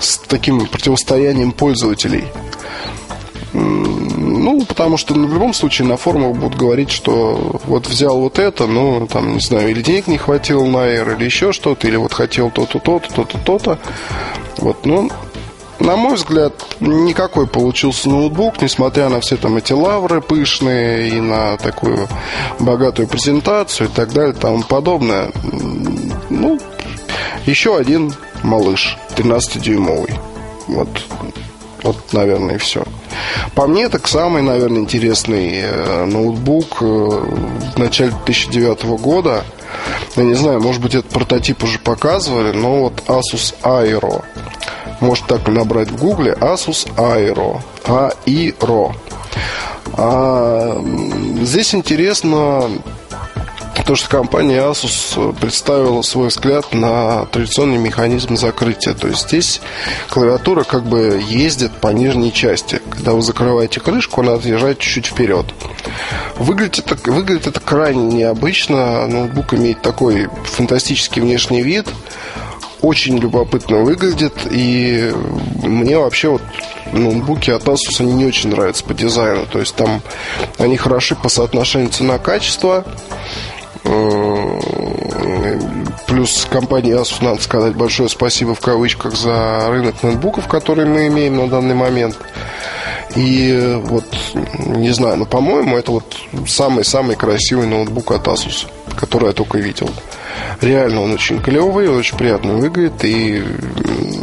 с 0.00 0.16
таким 0.18 0.66
противостоянием 0.66 1.52
пользователей. 1.52 2.24
Ну, 3.52 4.64
потому 4.64 4.96
что 4.96 5.12
в 5.12 5.18
любом 5.18 5.52
случае 5.52 5.88
на 5.88 5.96
форумах 5.96 6.36
будут 6.36 6.56
говорить, 6.56 6.90
что 6.90 7.60
вот 7.64 7.88
взял 7.88 8.18
вот 8.18 8.38
это, 8.38 8.66
ну, 8.66 9.06
там, 9.06 9.34
не 9.34 9.40
знаю, 9.40 9.70
или 9.70 9.82
денег 9.82 10.06
не 10.06 10.18
хватило 10.18 10.64
на 10.64 10.88
Air, 10.88 11.16
или 11.16 11.24
еще 11.24 11.52
что-то, 11.52 11.86
или 11.86 11.96
вот 11.96 12.12
хотел 12.12 12.50
то-то, 12.50 12.78
то-то, 12.78 13.12
то-то, 13.12 13.38
то-то. 13.38 13.78
Вот, 14.58 14.86
ну, 14.86 15.10
на 15.80 15.96
мой 15.96 16.14
взгляд, 16.16 16.52
никакой 16.80 17.46
получился 17.46 18.08
ноутбук, 18.08 18.60
несмотря 18.60 19.08
на 19.08 19.20
все 19.20 19.36
там 19.36 19.56
эти 19.56 19.72
лавры 19.72 20.20
пышные 20.20 21.08
и 21.08 21.20
на 21.20 21.56
такую 21.56 22.06
богатую 22.58 23.08
презентацию 23.08 23.88
и 23.88 23.92
так 23.92 24.12
далее 24.12 24.34
тому 24.34 24.62
подобное. 24.62 25.30
Ну, 26.28 26.58
еще 27.46 27.76
один 27.76 28.14
малыш, 28.42 28.98
13-дюймовый. 29.16 30.14
Вот, 30.68 30.88
вот, 31.82 31.96
наверное, 32.12 32.56
и 32.56 32.58
все. 32.58 32.84
По 33.54 33.66
мне, 33.66 33.88
так 33.88 34.06
самый, 34.06 34.42
наверное, 34.42 34.80
интересный 34.80 35.60
э, 35.62 36.04
ноутбук 36.04 36.82
э, 36.82 36.84
в 36.84 37.78
начале 37.78 38.12
2009 38.26 38.84
года. 39.00 39.44
Я 40.16 40.24
не 40.24 40.34
знаю, 40.34 40.60
может 40.60 40.82
быть, 40.82 40.94
этот 40.94 41.10
прототип 41.10 41.64
уже 41.64 41.78
показывали, 41.78 42.52
но 42.52 42.82
вот 42.82 43.02
Asus 43.06 43.54
Aero. 43.62 44.22
Может 45.00 45.26
так 45.26 45.48
набрать 45.48 45.90
в 45.90 45.98
гугле 45.98 46.32
Asus 46.32 46.86
Aero. 46.96 47.60
Aero. 47.84 48.94
А, 49.96 50.82
здесь 51.42 51.74
интересно 51.74 52.70
то, 53.90 53.96
что 53.96 54.08
компания 54.08 54.58
Asus 54.60 55.34
представила 55.40 56.02
свой 56.02 56.28
взгляд 56.28 56.72
на 56.74 57.24
традиционный 57.26 57.78
механизм 57.78 58.36
закрытия. 58.36 58.94
То 58.94 59.08
есть 59.08 59.26
здесь 59.28 59.60
клавиатура 60.08 60.64
как 60.64 60.84
бы 60.84 61.20
ездит 61.26 61.72
по 61.72 61.88
нижней 61.88 62.32
части. 62.32 62.80
Когда 62.90 63.12
вы 63.12 63.22
закрываете 63.22 63.80
крышку, 63.80 64.20
она 64.20 64.34
отъезжает 64.34 64.78
чуть-чуть 64.78 65.06
вперед. 65.06 65.46
Выглядит 66.36 66.90
это, 66.90 67.10
выглядит 67.10 67.48
это 67.48 67.58
крайне 67.58 68.04
необычно. 68.04 69.06
Ноутбук 69.06 69.54
имеет 69.54 69.82
такой 69.82 70.28
фантастический 70.44 71.20
внешний 71.20 71.62
вид 71.62 71.88
очень 72.82 73.18
любопытно 73.18 73.78
выглядит, 73.78 74.34
и 74.50 75.12
мне 75.62 75.98
вообще 75.98 76.28
вот 76.30 76.42
ноутбуки 76.92 77.50
от 77.50 77.64
Asus 77.64 78.00
они 78.00 78.14
не 78.14 78.26
очень 78.26 78.50
нравятся 78.50 78.84
по 78.84 78.94
дизайну. 78.94 79.46
То 79.46 79.58
есть 79.60 79.74
там 79.74 80.02
они 80.58 80.76
хороши 80.76 81.14
по 81.14 81.28
соотношению 81.28 81.90
цена-качество. 81.90 82.84
Плюс 86.06 86.46
компании 86.50 86.94
Asus 86.98 87.24
надо 87.24 87.42
сказать 87.42 87.74
большое 87.74 88.08
спасибо 88.08 88.54
в 88.54 88.60
кавычках 88.60 89.14
за 89.14 89.68
рынок 89.68 90.02
ноутбуков, 90.02 90.48
который 90.48 90.86
мы 90.86 91.06
имеем 91.08 91.36
на 91.36 91.48
данный 91.48 91.74
момент. 91.74 92.16
И 93.16 93.78
вот, 93.84 94.04
не 94.58 94.90
знаю, 94.90 95.16
но, 95.16 95.24
по-моему, 95.26 95.76
это 95.76 95.90
вот 95.90 96.16
самый-самый 96.46 97.16
красивый 97.16 97.66
ноутбук 97.66 98.12
от 98.12 98.26
Asus, 98.28 98.66
который 98.96 99.28
я 99.28 99.32
только 99.32 99.58
видел. 99.58 99.90
Реально 100.60 101.02
он 101.02 101.12
очень 101.12 101.40
клевый, 101.40 101.88
очень 101.88 102.16
приятно 102.16 102.54
выглядит. 102.54 103.04
И, 103.04 103.42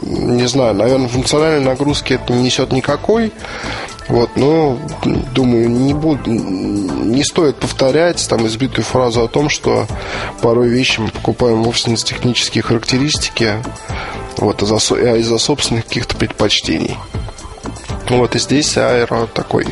не 0.06 0.48
знаю, 0.48 0.76
наверное, 0.76 1.08
функциональной 1.08 1.66
нагрузки 1.66 2.14
это 2.14 2.34
не 2.34 2.44
несет 2.44 2.72
никакой. 2.72 3.32
Вот, 4.08 4.38
но 4.38 4.80
думаю, 5.34 5.70
не, 5.70 5.94
буду, 5.94 6.30
не 6.32 7.24
стоит 7.26 7.58
повторять 7.58 8.26
там 8.30 8.48
избитую 8.48 8.86
фразу 8.86 9.24
о 9.24 9.28
том, 9.28 9.50
что 9.50 9.86
порой 10.42 10.70
вещи 10.70 11.02
мы 11.02 11.10
покупаем 11.10 11.62
вовсе 11.62 11.92
не 11.92 11.98
с 11.98 12.06
технические 12.06 12.62
характеристики, 12.62 13.56
вот, 14.38 14.64
а, 14.64 14.78
а 14.94 15.18
из-за 15.18 15.38
собственных 15.38 15.86
каких-то 15.86 16.16
предпочтений. 16.16 16.98
Вот 18.10 18.36
и 18.36 18.40
здесь 18.40 18.78
аэро 18.78 19.28
такой 19.28 19.68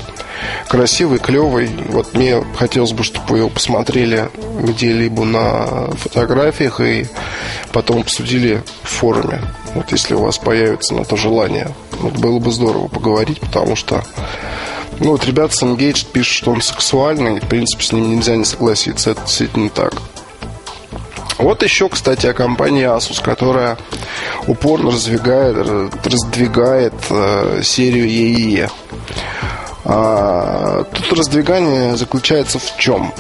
красивый, 0.68 1.20
клевый. 1.20 1.70
Вот 1.90 2.14
мне 2.14 2.44
хотелось 2.58 2.94
бы, 2.94 3.04
чтобы 3.04 3.26
вы 3.30 3.38
его 3.40 3.50
посмотрели 3.50 4.30
где-либо 4.62 5.24
на 5.24 5.92
фотографиях 5.92 6.82
и 6.82 7.08
потом 7.72 8.02
обсудили 8.02 8.64
в 8.84 8.90
форуме. 8.90 9.42
Вот 9.74 9.92
если 9.92 10.14
у 10.14 10.22
вас 10.22 10.38
появится 10.38 10.94
на 10.94 11.06
то 11.06 11.16
желание. 11.16 11.74
Вот 12.00 12.14
было 12.14 12.40
бы 12.40 12.52
здорово 12.52 12.88
поговорить, 12.88 13.40
потому 13.42 13.76
что 13.76 14.04
ну 15.00 15.12
вот 15.12 15.26
ребята 15.26 15.54
с 15.54 15.62
Engaged 15.62 16.08
пишут, 16.14 16.34
что 16.34 16.52
он 16.52 16.62
сексуальный, 16.62 17.42
в 17.42 17.48
принципе, 17.48 17.84
с 17.84 17.92
ним 17.92 18.16
нельзя 18.16 18.38
не 18.38 18.46
согласиться. 18.46 19.12
Это 19.12 19.22
действительно 19.22 19.70
так. 19.70 19.94
Вот 21.38 21.64
еще, 21.64 21.90
кстати, 21.90 22.28
о 22.28 22.34
компании 22.34 22.86
Asus, 22.86 23.22
которая 23.22 23.78
упорно 24.48 24.92
раздвигает, 24.92 25.68
раздвигает 26.06 26.94
э, 27.10 27.60
серию 27.62 28.08
EE. 28.08 28.72
А, 29.86 30.84
тут 30.92 31.18
раздвигание 31.18 31.96
заключается 31.96 32.58
в 32.60 32.78
чем? 32.78 33.14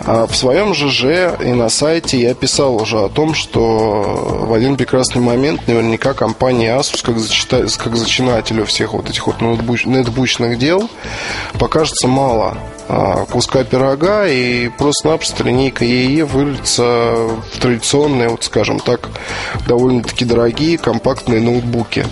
А 0.00 0.26
в 0.26 0.36
своем 0.36 0.72
ЖЖ 0.74 1.40
и 1.42 1.52
на 1.52 1.68
сайте 1.68 2.20
я 2.20 2.34
писал 2.34 2.76
уже 2.76 3.00
о 3.00 3.08
том, 3.08 3.34
что 3.34 4.42
в 4.46 4.52
один 4.52 4.76
прекрасный 4.76 5.22
момент 5.22 5.66
наверняка 5.66 6.12
компания 6.12 6.78
Asus, 6.78 7.02
как, 7.02 7.18
зачита... 7.18 7.66
как 7.78 7.96
зачинателю 7.96 8.66
всех 8.66 8.92
вот 8.92 9.08
этих 9.10 9.26
вот 9.26 9.40
ноутбуч... 9.40 9.86
нетбучных 9.86 10.58
дел, 10.58 10.88
покажется 11.58 12.06
мало 12.06 12.58
а, 12.88 13.24
куска 13.24 13.64
пирога 13.64 14.28
и 14.28 14.68
просто-напросто 14.68 15.42
линейка 15.42 15.84
ЕЕ 15.84 16.24
выльется 16.24 16.82
в 17.52 17.58
традиционные, 17.58 18.28
вот 18.28 18.44
скажем 18.44 18.78
так, 18.78 19.08
довольно-таки 19.66 20.24
дорогие 20.24 20.78
компактные 20.78 21.40
ноутбуки. 21.40 22.06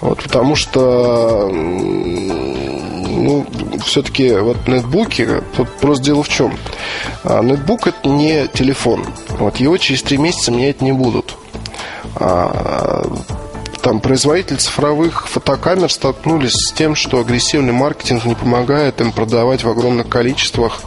Вот, 0.00 0.22
потому 0.22 0.56
что 0.56 1.50
ну, 3.26 3.46
все-таки 3.84 4.32
вот 4.36 4.68
нетбуки, 4.68 5.42
просто 5.80 6.04
дело 6.04 6.22
в 6.22 6.28
чем. 6.28 6.56
А, 7.24 7.42
нетбук 7.42 7.88
это 7.88 8.08
не 8.08 8.46
телефон. 8.48 9.04
Вот 9.38 9.56
его 9.56 9.76
через 9.76 10.02
три 10.02 10.16
месяца 10.16 10.52
менять 10.52 10.80
не 10.80 10.92
будут. 10.92 11.34
А, 12.14 13.04
там 13.82 14.00
производители 14.00 14.56
цифровых 14.56 15.28
фотокамер 15.28 15.90
столкнулись 15.92 16.54
с 16.54 16.72
тем, 16.72 16.94
что 16.94 17.20
агрессивный 17.20 17.72
маркетинг 17.72 18.24
не 18.24 18.34
помогает 18.34 19.00
им 19.00 19.12
продавать 19.12 19.62
в 19.62 19.68
огромных 19.68 20.08
количествах 20.08 20.80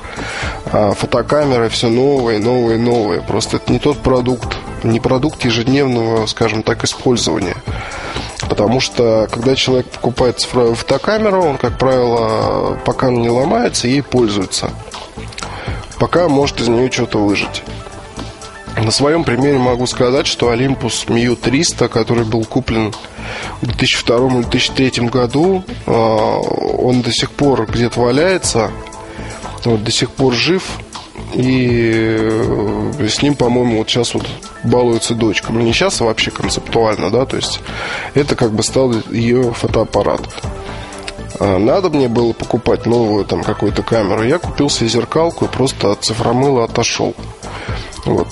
а, 0.66 0.92
фотокамеры 0.94 1.70
все 1.70 1.90
новые, 1.90 2.40
новые, 2.40 2.78
новые. 2.78 3.22
Просто 3.22 3.58
это 3.58 3.72
не 3.72 3.80
тот 3.80 4.00
продукт, 4.00 4.58
не 4.84 5.00
продукт 5.00 5.46
ежедневного, 5.46 6.26
скажем 6.26 6.64
так, 6.64 6.84
использования. 6.84 7.56
Потому 8.50 8.80
что, 8.80 9.28
когда 9.32 9.56
человек 9.56 9.86
покупает 9.88 10.40
цифровую 10.40 10.76
фотокамеру, 10.76 11.44
он, 11.44 11.58
как 11.58 11.78
правило, 11.78 12.78
пока 12.84 13.08
она 13.08 13.18
не 13.18 13.30
ломается, 13.30 13.88
ей 13.88 14.02
пользуется. 14.02 14.72
Пока 16.00 16.28
может 16.28 16.60
из 16.60 16.68
нее 16.68 16.92
что-то 16.92 17.20
выжить. 17.20 17.64
На 18.76 18.92
своем 18.92 19.24
примере 19.24 19.58
могу 19.60 19.86
сказать, 19.86 20.26
что 20.26 20.54
Olympus 20.54 21.08
Miu 21.08 21.36
300, 21.36 21.90
который 21.90 22.24
был 22.24 22.46
куплен 22.46 22.94
в 23.62 23.68
2002-2003 23.68 25.10
году, 25.10 25.64
а, 25.86 25.92
он 25.92 27.02
до 27.02 27.12
сих 27.12 27.32
пор 27.32 27.68
где-то 27.68 28.00
валяется, 28.00 28.72
вот, 29.66 29.84
до 29.84 29.92
сих 29.92 30.12
пор 30.12 30.34
жив, 30.34 30.64
и 31.34 32.20
э, 32.30 33.08
с 33.08 33.22
ним, 33.22 33.36
по-моему, 33.36 33.78
вот 33.78 33.90
сейчас 33.90 34.14
вот 34.14 34.26
балуется 34.64 35.14
дочка. 35.14 35.52
Ну, 35.52 35.62
не 35.62 35.74
сейчас, 35.74 36.02
а 36.02 36.06
вообще 36.06 36.32
концептуально, 36.32 37.10
да, 37.10 37.26
то 37.26 37.38
есть 37.38 37.62
это 38.14 38.36
как 38.36 38.52
бы 38.52 38.64
стал 38.64 38.94
ее 39.12 39.54
фотоаппарат. 39.54 40.22
А 41.40 41.58
надо 41.58 41.90
мне 41.90 42.08
было 42.08 42.34
покупать 42.34 42.86
новую 42.86 43.26
там 43.26 43.44
какую-то 43.44 43.84
камеру. 43.84 44.24
Я 44.24 44.40
купил 44.40 44.70
себе 44.70 44.90
зеркалку 44.90 45.46
и 45.46 45.48
просто 45.48 45.92
от 45.92 46.04
цифромыла 46.04 46.66
отошел. 46.66 47.16
Вот. 48.06 48.28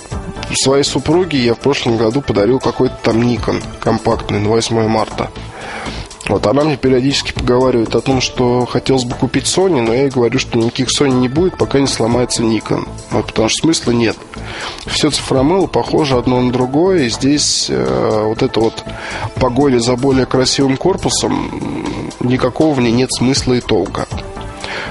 Своей 0.53 0.83
супруге 0.83 1.37
я 1.37 1.53
в 1.53 1.59
прошлом 1.59 1.97
году 1.97 2.21
подарил 2.21 2.59
какой-то 2.59 2.97
там 3.03 3.21
Nikon 3.21 3.63
компактный 3.79 4.39
на 4.39 4.49
8 4.49 4.87
марта. 4.87 5.29
Вот 6.27 6.45
она 6.45 6.63
мне 6.63 6.75
периодически 6.75 7.31
поговаривает 7.31 7.95
о 7.95 8.01
том, 8.01 8.19
что 8.19 8.65
хотелось 8.65 9.05
бы 9.05 9.15
купить 9.15 9.45
Sony, 9.45 9.81
но 9.81 9.93
я 9.93 10.03
ей 10.03 10.09
говорю, 10.09 10.39
что 10.39 10.57
никаких 10.57 10.87
Sony 10.89 11.13
не 11.13 11.29
будет, 11.29 11.57
пока 11.57 11.79
не 11.79 11.87
сломается 11.87 12.43
Nikon. 12.43 12.87
Вот, 13.11 13.27
потому 13.27 13.49
что 13.49 13.61
смысла 13.61 13.91
нет. 13.91 14.17
Все 14.85 15.09
цифромыло 15.09 15.67
похоже 15.67 16.17
одно 16.17 16.41
на 16.41 16.51
другое, 16.51 17.03
и 17.03 17.09
здесь 17.09 17.67
э, 17.69 18.23
вот 18.25 18.41
это 18.41 18.59
вот 18.59 18.83
погоня 19.35 19.79
за 19.79 19.95
более 19.95 20.25
красивым 20.25 20.77
корпусом, 20.77 22.11
никакого 22.19 22.73
в 22.73 22.81
ней 22.81 22.91
нет 22.91 23.11
смысла 23.13 23.53
и 23.53 23.61
толка. 23.61 24.07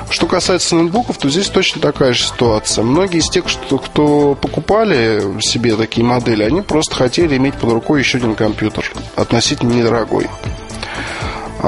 Что 0.09 0.26
касается 0.26 0.76
ноутбуков, 0.76 1.19
то 1.19 1.28
здесь 1.28 1.49
точно 1.49 1.81
такая 1.81 2.12
же 2.12 2.23
ситуация. 2.23 2.85
Многие 2.85 3.19
из 3.19 3.28
тех, 3.28 3.49
что, 3.49 3.78
кто 3.78 4.35
покупали 4.35 5.40
себе 5.40 5.75
такие 5.75 6.07
модели, 6.07 6.45
они 6.45 6.62
просто 6.62 6.95
хотели 6.95 7.37
иметь 7.37 7.55
под 7.55 7.73
рукой 7.73 8.00
еще 8.00 8.19
один 8.19 8.37
компьютер, 8.37 8.90
относительно 9.16 9.73
недорогой. 9.73 10.28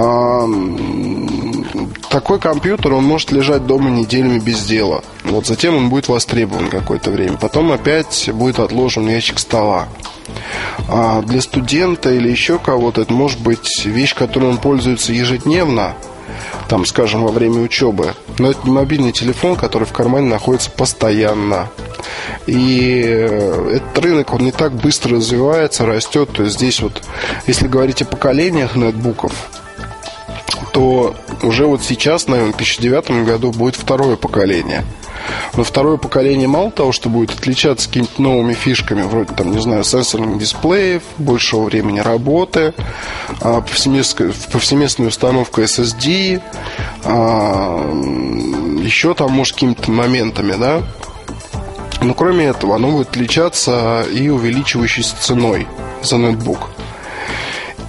А, 0.00 0.46
такой 2.08 2.38
компьютер, 2.38 2.92
он 2.92 3.02
может 3.02 3.32
лежать 3.32 3.66
дома 3.66 3.90
неделями 3.90 4.38
без 4.38 4.64
дела. 4.64 5.02
Вот 5.24 5.46
затем 5.46 5.76
он 5.76 5.88
будет 5.88 6.06
востребован 6.06 6.68
какое-то 6.68 7.10
время. 7.10 7.36
Потом 7.36 7.72
опять 7.72 8.30
будет 8.32 8.60
отложен 8.60 9.08
ящик 9.08 9.40
стола. 9.40 9.88
А 10.88 11.20
для 11.22 11.40
студента 11.40 12.12
или 12.12 12.30
еще 12.30 12.60
кого-то 12.60 13.00
это 13.00 13.12
может 13.12 13.40
быть 13.40 13.84
вещь, 13.86 14.14
которой 14.14 14.50
он 14.50 14.58
пользуется 14.58 15.12
ежедневно, 15.12 15.94
там, 16.68 16.86
скажем, 16.86 17.24
во 17.24 17.32
время 17.32 17.60
учебы. 17.60 18.14
Но 18.38 18.50
это 18.52 18.60
не 18.64 18.70
мобильный 18.70 19.10
телефон, 19.10 19.56
который 19.56 19.84
в 19.84 19.92
кармане 19.92 20.28
находится 20.28 20.70
постоянно. 20.70 21.70
И 22.46 23.02
э, 23.04 23.78
этот 23.78 23.98
рынок, 23.98 24.32
он 24.32 24.42
не 24.42 24.52
так 24.52 24.72
быстро 24.74 25.16
развивается, 25.16 25.86
растет. 25.86 26.30
То 26.32 26.44
есть 26.44 26.54
здесь 26.54 26.80
вот, 26.82 27.02
если 27.48 27.66
говорить 27.66 28.02
о 28.02 28.04
поколениях 28.04 28.76
нетбуков, 28.76 29.32
то 30.72 31.14
уже 31.42 31.66
вот 31.66 31.82
сейчас, 31.82 32.26
наверное, 32.26 32.52
в 32.52 32.56
2009 32.56 33.24
году 33.24 33.50
будет 33.52 33.76
второе 33.76 34.16
поколение. 34.16 34.84
Но 35.56 35.64
второе 35.64 35.96
поколение 35.96 36.48
мало 36.48 36.70
того, 36.70 36.92
что 36.92 37.08
будет 37.08 37.30
отличаться 37.30 37.88
какими-то 37.88 38.22
новыми 38.22 38.54
фишками, 38.54 39.02
вроде 39.02 39.34
там, 39.34 39.50
не 39.50 39.60
знаю, 39.60 39.84
сенсорных 39.84 40.38
дисплеев, 40.38 41.02
большего 41.18 41.64
времени 41.64 42.00
работы, 42.00 42.74
а, 43.40 43.60
повсеместная 43.60 45.08
установка 45.08 45.62
SSD, 45.62 46.40
а, 47.04 47.90
еще 48.82 49.14
там, 49.14 49.32
может, 49.32 49.54
какими-то 49.54 49.90
моментами, 49.90 50.54
да. 50.58 50.82
Но 52.00 52.14
кроме 52.14 52.46
этого, 52.46 52.76
оно 52.76 52.92
будет 52.92 53.10
отличаться 53.10 54.04
и 54.12 54.28
увеличивающейся 54.28 55.16
ценой 55.20 55.66
за 56.02 56.16
ноутбук. 56.16 56.70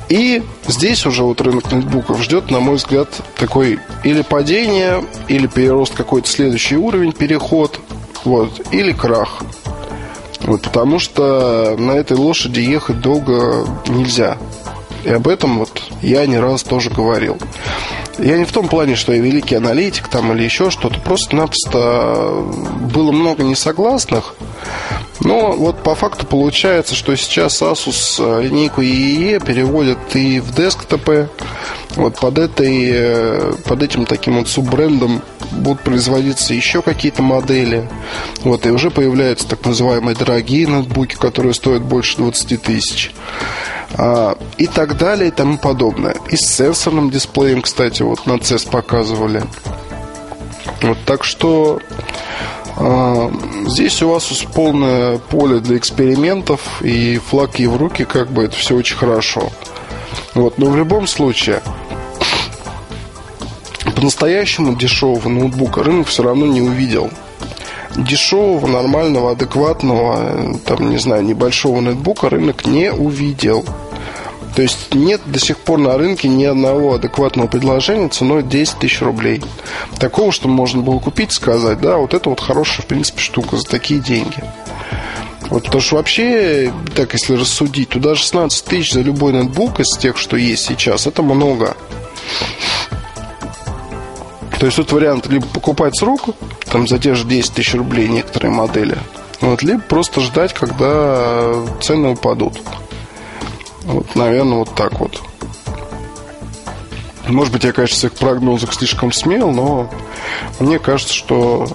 И 0.09 0.41
здесь 0.67 1.05
уже 1.05 1.23
вот 1.23 1.39
рынок 1.39 1.71
ноутбуков 1.71 2.21
ждет, 2.23 2.49
на 2.49 2.59
мой 2.59 2.75
взгляд, 2.75 3.09
такой 3.37 3.79
или 4.03 4.23
падение, 4.23 5.03
или 5.27 5.45
перерост 5.45 5.93
какой-то 5.93 6.27
следующий 6.27 6.77
уровень, 6.77 7.11
переход, 7.11 7.79
вот, 8.25 8.59
или 8.71 8.91
крах. 8.91 9.41
Вот, 10.41 10.63
потому 10.63 10.97
что 10.97 11.75
на 11.77 11.91
этой 11.91 12.17
лошади 12.17 12.59
ехать 12.59 13.01
долго 13.01 13.67
нельзя. 13.87 14.37
И 15.03 15.09
об 15.09 15.27
этом 15.27 15.59
вот 15.59 15.83
я 16.01 16.25
не 16.25 16.39
раз 16.39 16.63
тоже 16.63 16.89
говорил. 16.89 17.37
Я 18.17 18.37
не 18.37 18.45
в 18.45 18.51
том 18.51 18.67
плане, 18.67 18.95
что 18.95 19.13
я 19.13 19.21
великий 19.21 19.55
аналитик 19.55 20.07
там 20.07 20.33
или 20.33 20.43
еще 20.43 20.71
что-то. 20.71 20.99
Просто-напросто 20.99 22.43
было 22.93 23.11
много 23.11 23.43
несогласных. 23.43 24.35
Но 25.21 25.51
вот 25.51 25.83
по 25.83 25.95
факту 25.95 26.25
получается, 26.25 26.95
что 26.95 27.15
сейчас 27.15 27.61
Asus 27.61 28.19
э, 28.19 28.43
линейку 28.43 28.81
EE 28.81 29.43
переводят 29.43 30.15
и 30.15 30.39
в 30.39 30.53
десктопы. 30.55 31.29
Вот 31.95 32.19
под, 32.19 32.37
этой, 32.37 32.89
э, 32.91 33.53
под 33.65 33.83
этим 33.83 34.05
таким 34.05 34.37
вот 34.37 34.47
суббрендом 34.47 35.21
будут 35.51 35.81
производиться 35.81 36.53
еще 36.53 36.81
какие-то 36.81 37.21
модели. 37.21 37.89
Вот, 38.43 38.65
и 38.65 38.69
уже 38.69 38.91
появляются 38.91 39.47
так 39.47 39.65
называемые 39.65 40.15
дорогие 40.15 40.67
ноутбуки, 40.67 41.15
которые 41.15 41.53
стоят 41.53 41.81
больше 41.81 42.17
20 42.17 42.61
тысяч. 42.61 43.11
А, 43.97 44.37
и 44.57 44.67
так 44.67 44.97
далее 44.97 45.29
и 45.29 45.31
тому 45.31 45.57
подобное. 45.57 46.15
И 46.29 46.37
с 46.37 46.55
сенсорным 46.55 47.09
дисплеем, 47.09 47.61
кстати, 47.61 48.03
вот 48.03 48.25
на 48.25 48.33
CES 48.33 48.69
показывали. 48.69 49.43
Вот 50.81 50.97
так 51.05 51.23
что 51.23 51.79
здесь 53.67 54.01
у 54.01 54.09
вас 54.09 54.31
полное 54.53 55.17
поле 55.17 55.59
для 55.59 55.77
экспериментов 55.77 56.81
и 56.81 57.17
флаг 57.17 57.59
в 57.59 57.77
руки, 57.77 58.05
как 58.05 58.31
бы 58.31 58.43
это 58.43 58.55
все 58.55 58.75
очень 58.75 58.95
хорошо. 58.95 59.49
Вот, 60.33 60.57
но 60.57 60.67
в 60.67 60.77
любом 60.77 61.07
случае, 61.07 61.61
по-настоящему 63.95 64.75
дешевого 64.75 65.27
ноутбука 65.27 65.83
рынок 65.83 66.07
все 66.07 66.23
равно 66.23 66.45
не 66.45 66.61
увидел. 66.61 67.09
Дешевого, 67.95 68.67
нормального, 68.67 69.31
адекватного, 69.31 70.57
там, 70.65 70.89
не 70.89 70.97
знаю, 70.97 71.25
небольшого 71.25 71.81
ноутбука 71.81 72.29
рынок 72.29 72.65
не 72.65 72.93
увидел. 72.93 73.65
То 74.55 74.61
есть 74.61 74.93
нет 74.93 75.21
до 75.25 75.39
сих 75.39 75.57
пор 75.57 75.79
на 75.79 75.97
рынке 75.97 76.27
ни 76.27 76.43
одного 76.43 76.95
адекватного 76.95 77.47
предложения 77.47 78.09
ценой 78.09 78.43
10 78.43 78.79
тысяч 78.79 79.01
рублей. 79.01 79.41
Такого, 79.99 80.31
что 80.31 80.47
можно 80.47 80.81
было 80.81 80.99
купить, 80.99 81.31
сказать, 81.31 81.79
да, 81.79 81.97
вот 81.97 82.13
это 82.13 82.29
вот 82.29 82.39
хорошая, 82.39 82.83
в 82.83 82.87
принципе, 82.87 83.21
штука 83.21 83.57
за 83.57 83.65
такие 83.65 83.99
деньги. 83.99 84.43
Вот 85.49 85.63
потому 85.63 85.81
что 85.81 85.95
вообще, 85.95 86.71
так 86.95 87.13
если 87.13 87.35
рассудить, 87.35 87.89
туда 87.89 88.15
16 88.15 88.65
тысяч 88.65 88.93
за 88.93 89.01
любой 89.01 89.33
ноутбук 89.33 89.79
из 89.79 89.97
тех, 89.97 90.17
что 90.17 90.37
есть 90.37 90.65
сейчас, 90.65 91.07
это 91.07 91.23
много. 91.23 91.75
То 94.59 94.65
есть 94.65 94.75
тут 94.75 94.91
вариант 94.91 95.27
либо 95.27 95.47
покупать 95.47 95.97
с 95.97 96.01
рук, 96.03 96.29
там 96.65 96.87
за 96.87 96.99
те 96.99 97.15
же 97.15 97.25
10 97.25 97.53
тысяч 97.53 97.73
рублей 97.73 98.09
некоторые 98.09 98.51
модели, 98.51 98.97
вот, 99.41 99.63
либо 99.63 99.81
просто 99.81 100.21
ждать, 100.21 100.53
когда 100.53 101.53
цены 101.81 102.09
упадут. 102.09 102.59
Вот, 103.83 104.15
наверное, 104.15 104.59
вот 104.59 104.75
так 104.75 104.99
вот. 104.99 105.21
Может 107.27 107.53
быть, 107.53 107.63
я, 107.63 107.73
конечно, 107.73 107.97
своих 107.97 108.13
прогнозах 108.15 108.73
слишком 108.73 109.11
смел, 109.11 109.51
но 109.51 109.89
мне 110.59 110.79
кажется, 110.79 111.13
что 111.13 111.67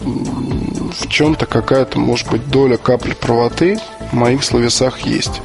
в 0.00 1.08
чем-то 1.08 1.46
какая-то, 1.46 1.98
может 1.98 2.30
быть, 2.30 2.48
доля 2.48 2.76
капли 2.76 3.12
правоты 3.12 3.78
в 4.10 4.14
моих 4.14 4.44
словесах 4.44 5.00
есть. 5.00 5.42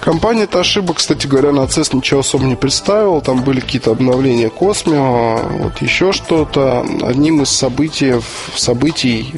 Компания 0.00 0.46
Toshiba, 0.46 0.94
кстати 0.94 1.26
говоря, 1.26 1.52
на 1.52 1.60
CES 1.60 1.94
ничего 1.94 2.20
особо 2.20 2.44
не 2.44 2.56
представила. 2.56 3.20
Там 3.20 3.42
были 3.42 3.60
какие-то 3.60 3.90
обновления 3.90 4.48
Космио, 4.48 5.36
вот 5.58 5.82
еще 5.82 6.12
что-то. 6.12 6.86
Одним 7.02 7.42
из 7.42 7.50
событий, 7.50 8.14
событий, 8.56 9.34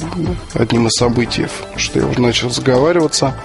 одним 0.53 0.87
из 0.87 0.93
событий, 0.93 1.47
что 1.75 1.99
я 1.99 2.05
уже 2.05 2.21
начал 2.21 2.49
заговариваться, 2.49 3.35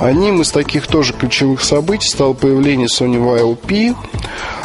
одним 0.00 0.42
из 0.42 0.50
таких 0.50 0.88
тоже 0.88 1.12
ключевых 1.12 1.62
событий 1.62 2.08
стало 2.08 2.32
появление 2.32 2.88
Sony 2.88 3.18
YLP. 3.18 3.94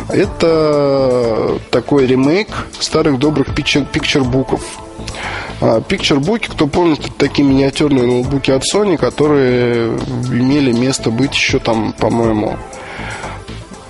Это 0.10 1.60
такой 1.70 2.08
ремейк 2.08 2.48
старых 2.80 3.20
добрых 3.20 3.54
пикчербуков. 3.54 4.62
Picturebook, 5.62 6.48
кто 6.50 6.68
помнит, 6.68 7.00
это 7.00 7.12
такие 7.14 7.48
миниатюрные 7.48 8.06
ноутбуки 8.06 8.52
от 8.52 8.64
Sony, 8.64 8.98
которые 8.98 9.98
имели 10.30 10.72
место 10.72 11.12
быть 11.12 11.34
еще 11.34 11.60
там, 11.60 11.94
по-моему, 11.94 12.58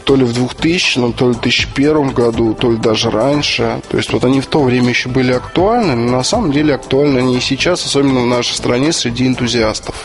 то 0.06 0.16
ли 0.16 0.24
в 0.24 0.34
2000, 0.34 1.14
то 1.14 1.30
ли 1.30 1.34
в 1.34 1.42
2001 1.42 2.10
году, 2.10 2.54
то 2.54 2.72
ли 2.72 2.78
даже 2.78 3.10
раньше. 3.10 3.82
То 3.90 3.98
есть 3.98 4.14
вот 4.14 4.24
они 4.24 4.40
в 4.40 4.46
то 4.46 4.62
время 4.62 4.90
еще 4.90 5.10
были 5.10 5.34
актуальны, 5.34 5.96
но 5.96 6.18
на 6.18 6.24
самом 6.24 6.52
деле 6.52 6.76
актуальны 6.76 7.20
они 7.20 7.38
и 7.38 7.42
сейчас, 7.42 7.84
особенно 7.84 8.22
в 8.22 8.28
нашей 8.28 8.54
стране 8.54 8.94
среди 8.94 9.26
энтузиастов. 9.26 9.96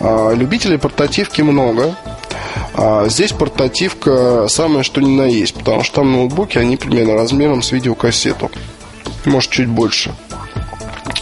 А, 0.00 0.32
любителей 0.32 0.78
портативки 0.78 1.42
много. 1.42 1.96
А 2.74 3.08
здесь 3.08 3.32
портативка 3.32 4.46
самое 4.48 4.82
что 4.82 5.00
ни 5.00 5.14
на 5.14 5.26
есть, 5.26 5.54
потому 5.54 5.82
что 5.82 5.96
там 5.96 6.12
ноутбуки, 6.12 6.56
они 6.58 6.76
примерно 6.76 7.14
размером 7.14 7.62
с 7.62 7.72
видеокассету. 7.72 8.50
Может, 9.24 9.50
чуть 9.50 9.68
больше. 9.68 10.14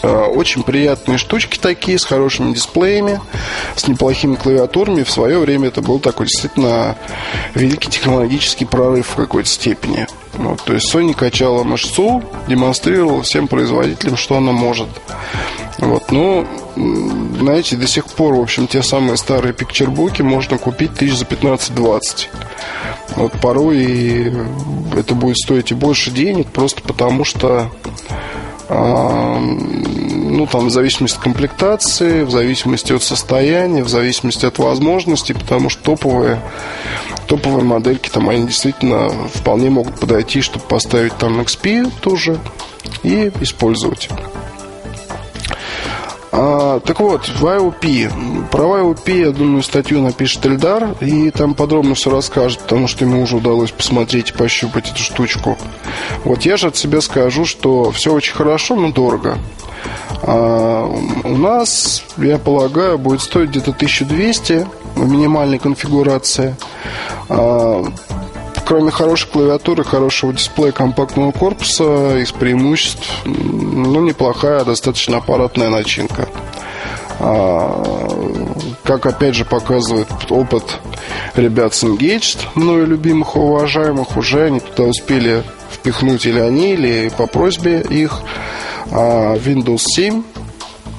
Э, 0.02 0.24
очень 0.24 0.62
приятные 0.62 1.18
штучки 1.18 1.58
такие, 1.58 1.98
с 1.98 2.04
хорошими 2.04 2.54
дисплеями, 2.54 3.20
с 3.76 3.86
неплохими 3.86 4.34
клавиатурами. 4.34 5.02
В 5.02 5.10
свое 5.10 5.38
время 5.38 5.68
это 5.68 5.82
был 5.82 5.98
такой 5.98 6.26
действительно 6.26 6.96
великий 7.54 7.90
технологический 7.90 8.64
прорыв 8.64 9.08
в 9.08 9.16
какой-то 9.16 9.48
степени. 9.48 10.06
Вот, 10.34 10.62
то 10.62 10.72
есть 10.72 10.94
Sony 10.94 11.12
качала 11.12 11.64
мышцу, 11.64 12.22
демонстрировала 12.48 13.22
всем 13.22 13.46
производителям, 13.46 14.16
что 14.16 14.36
она 14.36 14.52
может. 14.52 14.88
Вот, 15.78 16.10
но, 16.10 16.46
знаете, 17.38 17.76
до 17.76 17.86
сих 17.86 18.06
пор, 18.06 18.34
в 18.34 18.40
общем, 18.40 18.66
те 18.68 18.82
самые 18.82 19.16
старые 19.16 19.52
пикчербуки 19.52 20.22
можно 20.22 20.56
купить 20.56 20.94
тысяч 20.94 21.18
за 21.18 21.24
15-20. 21.24 22.28
Вот 23.16 23.32
порой 23.40 24.32
это 24.96 25.14
будет 25.14 25.36
стоить 25.36 25.72
и 25.72 25.74
больше 25.74 26.10
денег, 26.10 26.48
просто 26.48 26.80
потому 26.82 27.24
что 27.24 27.70
ну, 28.70 30.46
там, 30.46 30.68
в 30.68 30.70
зависимости 30.70 31.16
от 31.16 31.22
комплектации, 31.22 32.22
в 32.22 32.30
зависимости 32.30 32.92
от 32.92 33.02
состояния, 33.02 33.83
в 33.83 33.88
зависимости 33.88 34.46
от 34.46 34.59
возможностей, 34.59 35.35
потому 35.35 35.70
что 35.70 35.83
топовые, 35.83 36.40
топовые 37.26 37.64
модельки 37.64 38.09
там, 38.09 38.28
они 38.28 38.46
действительно 38.46 39.11
вполне 39.35 39.70
могут 39.70 39.98
подойти, 39.98 40.40
чтобы 40.40 40.64
поставить 40.66 41.16
там 41.16 41.40
XP 41.40 41.90
тоже 42.00 42.38
и 43.02 43.33
использовать. 43.40 44.09
А, 46.32 46.80
так 46.80 47.00
вот, 47.00 47.28
в 47.28 47.44
IOP. 47.44 48.48
Про 48.50 48.78
IOP, 48.78 49.18
я 49.18 49.30
думаю, 49.30 49.62
статью 49.62 50.00
напишет 50.00 50.46
Эльдар, 50.46 50.94
и 51.00 51.30
там 51.30 51.54
подробно 51.54 51.94
все 51.94 52.10
расскажет, 52.10 52.60
потому 52.60 52.86
что 52.86 53.04
ему 53.04 53.22
уже 53.22 53.36
удалось 53.36 53.72
посмотреть 53.72 54.30
и 54.30 54.34
пощупать 54.34 54.90
эту 54.90 55.00
штучку. 55.00 55.58
Вот 56.24 56.42
я 56.42 56.56
же 56.56 56.68
от 56.68 56.76
себя 56.76 57.00
скажу, 57.00 57.44
что 57.44 57.90
все 57.90 58.12
очень 58.12 58.34
хорошо, 58.34 58.76
но 58.76 58.92
дорого. 58.92 59.38
А, 60.22 60.84
у 61.24 61.36
нас, 61.36 62.04
я 62.16 62.38
полагаю, 62.38 62.98
будет 62.98 63.22
стоить 63.22 63.50
где-то 63.50 63.72
1200 63.72 64.66
в 64.94 65.10
минимальной 65.10 65.58
конфигурации. 65.58 66.56
А, 67.28 67.84
кроме 68.70 68.92
хорошей 68.92 69.28
клавиатуры, 69.28 69.83
хорошего 69.83 70.33
дисплея, 70.33 70.70
компактного 70.70 71.33
корпуса, 71.33 72.18
из 72.18 72.30
преимуществ, 72.30 73.04
ну, 73.24 74.00
неплохая, 74.00 74.62
достаточно 74.62 75.16
аппаратная 75.16 75.70
начинка. 75.70 76.28
А, 77.18 77.83
как, 78.85 79.06
опять 79.06 79.35
же, 79.35 79.44
показывает 79.44 80.06
опыт 80.28 80.78
ребят 81.35 81.74
с 81.74 81.83
Engaged, 81.83 82.38
мною 82.54 82.87
любимых 82.87 83.35
уважаемых, 83.35 84.16
уже 84.16 84.44
они 84.44 84.61
туда 84.61 84.85
успели 84.85 85.42
впихнуть 85.72 86.24
или 86.26 86.38
они, 86.38 86.74
или 86.74 87.11
по 87.18 87.26
просьбе 87.26 87.80
их 87.80 88.20
а, 88.92 89.35
Windows 89.35 89.83
7. 89.83 90.22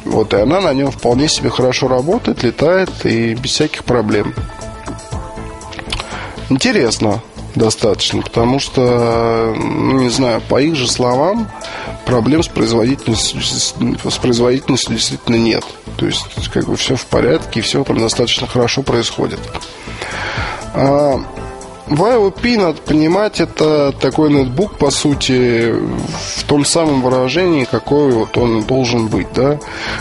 Вот, 0.04 0.34
и 0.34 0.38
она 0.38 0.60
на 0.60 0.74
нем 0.74 0.92
вполне 0.92 1.30
себе 1.30 1.50
хорошо 1.50 1.88
работает, 1.88 2.44
летает 2.44 2.90
и 3.06 3.34
без 3.34 3.52
всяких 3.52 3.86
проблем. 3.86 4.36
Интересно 6.50 7.22
достаточно, 7.56 8.22
потому 8.22 8.60
что, 8.60 9.56
ну, 9.58 10.00
не 10.00 10.10
знаю, 10.10 10.42
по 10.42 10.62
их 10.62 10.76
же 10.76 10.88
словам, 10.88 11.50
проблем 12.06 12.44
с 12.44 12.48
производительностью, 12.48 13.42
с 13.42 14.18
производительностью 14.18 14.96
действительно 14.96 15.36
нет. 15.36 15.64
То 15.98 16.06
есть, 16.06 16.26
как 16.54 16.66
бы 16.68 16.76
все 16.76 16.96
в 16.96 17.06
порядке, 17.06 17.62
все 17.62 17.84
там 17.84 18.00
достаточно 18.00 18.48
хорошо 18.48 18.82
происходит. 18.84 19.40
А, 20.74 21.20
YOP, 21.96 22.58
надо 22.58 22.82
понимать, 22.82 23.40
это 23.40 23.94
такой 24.00 24.30
ноутбук, 24.30 24.78
по 24.78 24.92
сути, 24.92 25.74
в 26.36 26.44
том 26.48 26.66
самом 26.66 27.02
выражении, 27.02 27.66
какой 27.66 28.12
вот 28.12 28.38
он 28.38 28.64
должен 28.64 29.08
быть, 29.08 29.28
да. 29.36 29.60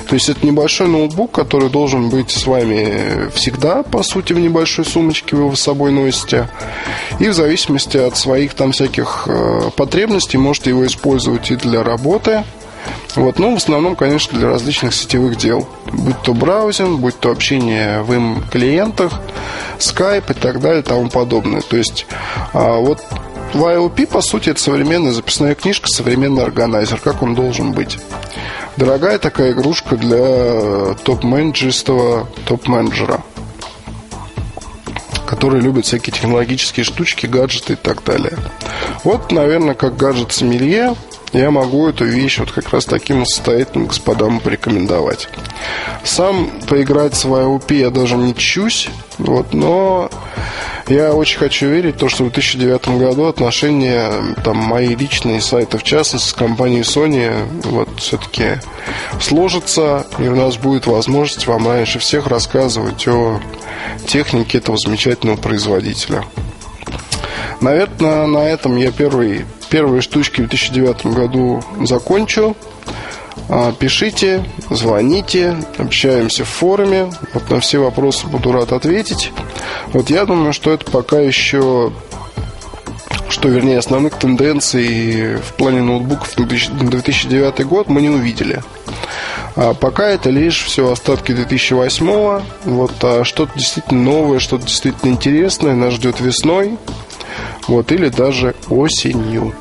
То 0.08 0.14
есть 0.14 0.28
это 0.28 0.46
небольшой 0.46 0.88
ноутбук, 0.88 1.32
который 1.32 1.68
должен 1.68 2.08
быть 2.08 2.30
с 2.30 2.46
вами 2.46 3.30
всегда, 3.30 3.82
по 3.82 4.02
сути, 4.02 4.32
в 4.32 4.38
небольшой 4.38 4.84
сумочке 4.84 5.36
вы 5.36 5.54
с 5.56 5.60
собой 5.60 5.90
носите. 5.90 6.48
И 7.18 7.28
в 7.28 7.34
зависимости 7.34 7.96
от 7.96 8.16
своих 8.16 8.54
там 8.54 8.72
всяких 8.72 9.24
э, 9.26 9.70
потребностей 9.76 10.38
можете 10.38 10.70
его 10.70 10.86
использовать 10.86 11.50
и 11.50 11.56
для 11.56 11.82
работы, 11.82 12.44
вот, 13.16 13.38
ну, 13.38 13.54
в 13.54 13.56
основном, 13.56 13.96
конечно, 13.96 14.38
для 14.38 14.48
различных 14.48 14.94
сетевых 14.94 15.36
дел. 15.36 15.68
Будь 15.92 16.20
то 16.22 16.32
браузинг, 16.32 17.00
будь 17.00 17.18
то 17.18 17.30
общение 17.30 18.02
в 18.02 18.12
им 18.12 18.42
клиентах, 18.50 19.20
Skype 19.78 20.30
и 20.30 20.34
так 20.34 20.60
далее 20.60 20.80
и 20.80 20.84
тому 20.84 21.08
подобное. 21.08 21.60
То 21.60 21.76
есть, 21.76 22.06
а, 22.52 22.76
вот 22.76 23.00
в 23.52 23.88
по 24.06 24.20
сути, 24.20 24.50
это 24.50 24.60
современная 24.60 25.12
записная 25.12 25.54
книжка, 25.54 25.88
современный 25.88 26.44
органайзер, 26.44 27.00
как 27.00 27.22
он 27.22 27.34
должен 27.34 27.72
быть. 27.72 27.98
Дорогая 28.76 29.18
такая 29.18 29.52
игрушка 29.52 29.96
для 29.96 30.94
топ-менеджерства, 31.02 32.28
топ-менеджера 32.46 33.22
который 35.26 35.60
любит 35.60 35.86
всякие 35.86 36.12
технологические 36.12 36.82
штучки, 36.82 37.26
гаджеты 37.26 37.74
и 37.74 37.76
так 37.76 38.02
далее. 38.02 38.36
Вот, 39.04 39.30
наверное, 39.30 39.74
как 39.74 39.96
гаджет 39.96 40.32
сомелье, 40.32 40.96
я 41.32 41.50
могу 41.50 41.88
эту 41.88 42.04
вещь 42.04 42.38
вот 42.38 42.50
как 42.50 42.70
раз 42.70 42.84
таким 42.84 43.24
состоятельным 43.24 43.86
господам 43.86 44.40
порекомендовать. 44.40 45.28
Сам 46.04 46.50
поиграть 46.68 47.14
в 47.14 47.32
IOP 47.32 47.74
я 47.74 47.90
даже 47.90 48.16
не 48.16 48.34
чусь, 48.34 48.88
вот, 49.18 49.54
но 49.54 50.10
я 50.88 51.12
очень 51.12 51.38
хочу 51.38 51.66
верить, 51.66 51.98
то, 51.98 52.08
что 52.08 52.24
в 52.24 52.32
2009 52.32 52.98
году 52.98 53.26
отношения 53.26 54.10
там, 54.42 54.56
мои 54.56 54.96
личные 54.96 55.40
сайты, 55.40 55.78
в 55.78 55.84
частности, 55.84 56.30
с 56.30 56.32
компанией 56.32 56.82
Sony, 56.82 57.32
вот, 57.64 57.88
все-таки 57.98 58.58
сложатся, 59.20 60.06
и 60.18 60.26
у 60.26 60.34
нас 60.34 60.56
будет 60.56 60.86
возможность 60.86 61.46
вам 61.46 61.68
раньше 61.68 62.00
всех 62.00 62.26
рассказывать 62.26 63.06
о 63.06 63.40
технике 64.06 64.58
этого 64.58 64.76
замечательного 64.78 65.36
производителя. 65.36 66.24
Наверное, 67.60 68.26
на 68.26 68.48
этом 68.48 68.76
я 68.76 68.90
первый 68.90 69.44
первые 69.70 70.02
штучки 70.02 70.42
в 70.42 70.48
2009 70.48 71.06
году 71.06 71.62
закончу. 71.82 72.56
А, 73.48 73.72
пишите, 73.72 74.44
звоните, 74.68 75.56
общаемся 75.78 76.44
в 76.44 76.48
форуме. 76.48 77.10
Вот 77.32 77.48
на 77.50 77.60
все 77.60 77.78
вопросы 77.78 78.26
буду 78.26 78.52
рад 78.52 78.72
ответить. 78.72 79.32
Вот 79.92 80.10
я 80.10 80.26
думаю, 80.26 80.52
что 80.52 80.72
это 80.72 80.88
пока 80.90 81.18
еще 81.20 81.92
что, 83.28 83.48
вернее, 83.48 83.78
основных 83.78 84.18
тенденций 84.18 85.36
в 85.36 85.54
плане 85.54 85.82
ноутбуков 85.82 86.36
на 86.36 86.46
2009 86.46 87.64
год 87.64 87.88
мы 87.88 88.02
не 88.02 88.10
увидели. 88.10 88.60
А 89.56 89.74
пока 89.74 90.08
это 90.08 90.30
лишь 90.30 90.62
все 90.64 90.90
остатки 90.90 91.32
2008 91.32 92.42
Вот, 92.64 92.92
а 93.02 93.24
что-то 93.24 93.52
действительно 93.56 94.02
новое, 94.02 94.38
что-то 94.40 94.66
действительно 94.66 95.10
интересное 95.10 95.74
нас 95.74 95.94
ждет 95.94 96.20
весной 96.20 96.76
вот, 97.70 97.92
или 97.92 98.08
даже 98.08 98.54
осенью. 98.68 99.54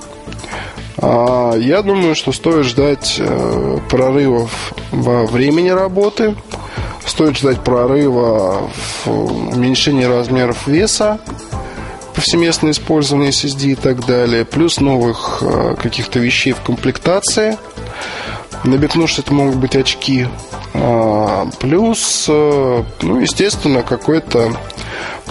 А, 0.97 1.53
я 1.55 1.81
думаю, 1.81 2.15
что 2.15 2.31
стоит 2.31 2.65
ждать 2.65 3.15
э, 3.19 3.77
прорывов 3.89 4.73
во 4.91 5.25
времени 5.25 5.69
работы, 5.69 6.35
стоит 7.05 7.37
ждать 7.37 7.63
прорыва 7.63 8.69
в 9.05 9.53
уменьшении 9.53 10.03
размеров 10.03 10.67
веса, 10.67 11.19
повсеместное 12.15 12.71
использование 12.71 13.29
SSD 13.29 13.71
и 13.71 13.75
так 13.75 14.05
далее, 14.05 14.43
плюс 14.43 14.79
новых 14.79 15.41
э, 15.41 15.75
каких-то 15.81 16.19
вещей 16.19 16.53
в 16.53 16.61
комплектации. 16.61 17.57
Намекну, 18.63 19.07
что 19.07 19.21
это 19.21 19.33
могут 19.33 19.55
быть 19.55 19.75
очки. 19.75 20.27
А, 20.73 21.47
плюс, 21.59 22.25
э, 22.27 22.83
ну, 23.03 23.19
естественно, 23.19 23.83
какое-то 23.83 24.51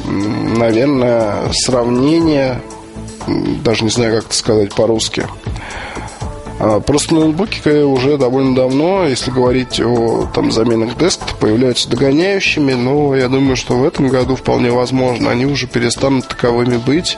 наверное, 0.04 1.50
сравнение, 1.52 2.60
даже 3.64 3.84
не 3.84 3.90
знаю, 3.90 4.16
как 4.16 4.26
это 4.26 4.34
сказать 4.34 4.74
по-русски. 4.74 5.26
А, 6.60 6.80
просто 6.80 7.14
ноутбуки 7.14 7.82
уже 7.82 8.18
довольно 8.18 8.54
давно, 8.54 9.04
если 9.04 9.30
говорить 9.30 9.80
о 9.80 10.28
там, 10.34 10.50
заменах 10.50 10.96
десктопа, 10.98 11.34
появляются 11.36 11.88
догоняющими, 11.88 12.72
но 12.72 13.14
я 13.14 13.28
думаю, 13.28 13.56
что 13.56 13.76
в 13.76 13.84
этом 13.84 14.08
году 14.08 14.34
вполне 14.34 14.70
возможно. 14.70 15.30
Они 15.30 15.46
уже 15.46 15.68
перестанут 15.68 16.26
таковыми 16.26 16.76
быть 16.78 17.16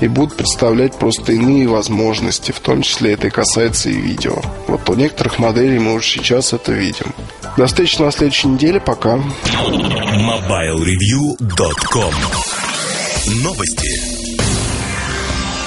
и 0.00 0.08
будут 0.08 0.36
представлять 0.36 0.94
просто 0.94 1.32
иные 1.32 1.68
возможности, 1.68 2.52
в 2.52 2.60
том 2.60 2.82
числе 2.82 3.12
это 3.12 3.26
и 3.26 3.30
касается 3.30 3.90
и 3.90 3.94
видео. 3.94 4.40
Вот 4.66 4.88
у 4.88 4.94
некоторых 4.94 5.38
моделей 5.38 5.78
мы 5.78 5.94
уже 5.94 6.06
сейчас 6.06 6.54
это 6.54 6.72
видим. 6.72 7.12
До 7.56 7.66
встречи 7.66 8.00
на 8.00 8.10
следующей 8.10 8.48
неделе. 8.48 8.80
Пока. 8.80 9.16
MobileReview.com 9.16 12.14
Новости. 13.42 14.19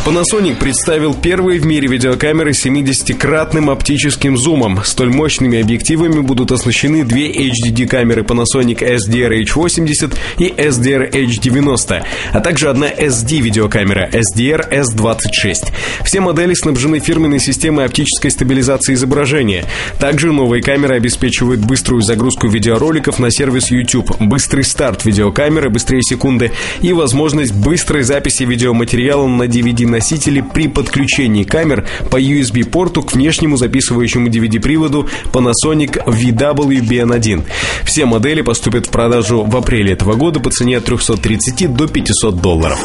Panasonic 0.05 0.57
представил 0.57 1.13
первые 1.13 1.61
в 1.61 1.65
мире 1.65 1.87
видеокамеры 1.87 2.53
с 2.53 2.65
70-кратным 2.65 3.71
оптическим 3.71 4.35
зумом. 4.35 4.81
Столь 4.83 5.13
мощными 5.13 5.61
объективами 5.61 6.19
будут 6.19 6.51
оснащены 6.51 7.05
две 7.05 7.31
HDD-камеры 7.31 8.23
Panasonic 8.23 8.79
SDR-H80 8.79 10.13
и 10.39 10.49
SDR-H90, 10.49 12.03
а 12.33 12.39
также 12.41 12.69
одна 12.69 12.91
SD-видеокамера 12.91 14.09
SDR-S26. 14.11 15.71
Все 16.03 16.19
модели 16.19 16.53
снабжены 16.53 16.99
фирменной 16.99 17.39
системой 17.39 17.85
оптической 17.85 18.29
стабилизации 18.29 18.95
изображения. 18.95 19.63
Также 19.99 20.33
новые 20.33 20.61
камеры 20.61 20.97
обеспечивают 20.97 21.61
быструю 21.61 22.01
загрузку 22.01 22.49
видеороликов 22.49 23.19
на 23.19 23.31
сервис 23.31 23.71
YouTube, 23.71 24.17
быстрый 24.19 24.65
старт 24.65 25.05
видеокамеры 25.05 25.69
быстрее 25.69 26.01
секунды 26.01 26.51
и 26.81 26.91
возможность 26.91 27.53
быстрой 27.53 28.03
записи 28.03 28.43
видеоматериала 28.43 29.27
на 29.27 29.43
DVD 29.43 29.92
DVD-носители 29.93 30.41
при 30.41 30.67
подключении 30.67 31.43
камер 31.43 31.87
по 32.09 32.19
USB-порту 32.19 33.03
к 33.03 33.13
внешнему 33.13 33.57
записывающему 33.57 34.29
DVD-приводу 34.29 35.07
Panasonic 35.31 36.03
VW-BN1. 36.05 37.43
Все 37.83 38.05
модели 38.05 38.41
поступят 38.41 38.87
в 38.87 38.89
продажу 38.89 39.43
в 39.43 39.55
апреле 39.55 39.93
этого 39.93 40.13
года 40.15 40.39
по 40.39 40.49
цене 40.49 40.77
от 40.77 40.85
330 40.85 41.73
до 41.75 41.87
500 41.87 42.41
долларов. 42.41 42.79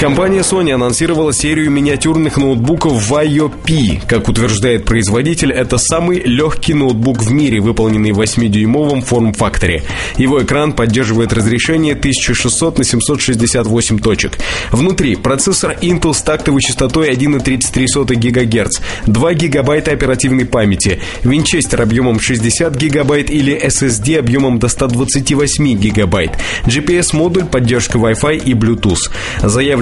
Компания 0.00 0.40
Sony 0.40 0.72
анонсировала 0.72 1.30
серию 1.30 1.70
миниатюрных 1.70 2.38
ноутбуков 2.38 3.10
Vaio 3.10 3.50
P. 3.50 4.00
Как 4.08 4.30
утверждает 4.30 4.86
производитель, 4.86 5.52
это 5.52 5.76
самый 5.76 6.20
легкий 6.20 6.72
ноутбук 6.72 7.22
в 7.22 7.30
мире, 7.30 7.60
выполненный 7.60 8.12
в 8.12 8.20
8-дюймовом 8.20 9.02
форм-факторе. 9.02 9.82
Его 10.16 10.42
экран 10.42 10.72
поддерживает 10.72 11.34
разрешение 11.34 11.92
1600 11.92 12.78
на 12.78 12.84
768 12.84 13.98
точек. 13.98 14.38
Внутри 14.72 15.16
процессор 15.16 15.76
Intel 15.82 16.14
с 16.14 16.22
тактовой 16.22 16.62
частотой 16.62 17.10
1,33 17.10 18.14
ГГц, 18.14 18.80
2 19.06 19.34
ГБ 19.34 19.78
оперативной 19.80 20.46
памяти, 20.46 21.02
винчестер 21.24 21.82
объемом 21.82 22.20
60 22.20 22.74
ГБ 22.74 23.20
или 23.20 23.66
SSD 23.66 24.18
объемом 24.18 24.58
до 24.60 24.68
128 24.68 25.76
ГБ, 25.76 26.30
GPS-модуль, 26.64 27.44
поддержка 27.44 27.98
Wi-Fi 27.98 28.38
и 28.38 28.54
Bluetooth. 28.54 29.10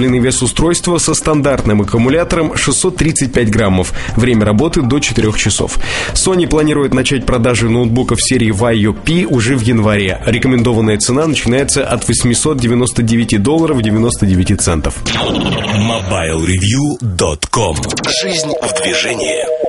Заявленный 0.09 0.25
вес 0.25 0.41
устройства 0.41 0.97
со 0.97 1.13
стандартным 1.13 1.83
аккумулятором 1.83 2.57
635 2.57 3.51
граммов. 3.51 3.93
Время 4.15 4.43
работы 4.43 4.81
до 4.81 4.99
4 4.99 5.31
часов. 5.33 5.77
Sony 6.13 6.47
планирует 6.47 6.95
начать 6.95 7.27
продажи 7.27 7.69
ноутбуков 7.69 8.19
серии 8.19 8.51
Vaio 8.51 8.93
P 8.93 9.27
уже 9.27 9.55
в 9.55 9.61
январе. 9.61 10.19
Рекомендованная 10.25 10.97
цена 10.97 11.27
начинается 11.27 11.85
от 11.85 12.07
899 12.07 13.39
долларов 13.39 13.83
99 13.83 14.59
центов. 14.59 14.95
MobileReview.com 15.05 17.75
Жизнь 18.23 18.53
в 18.63 18.73
движении 18.81 19.68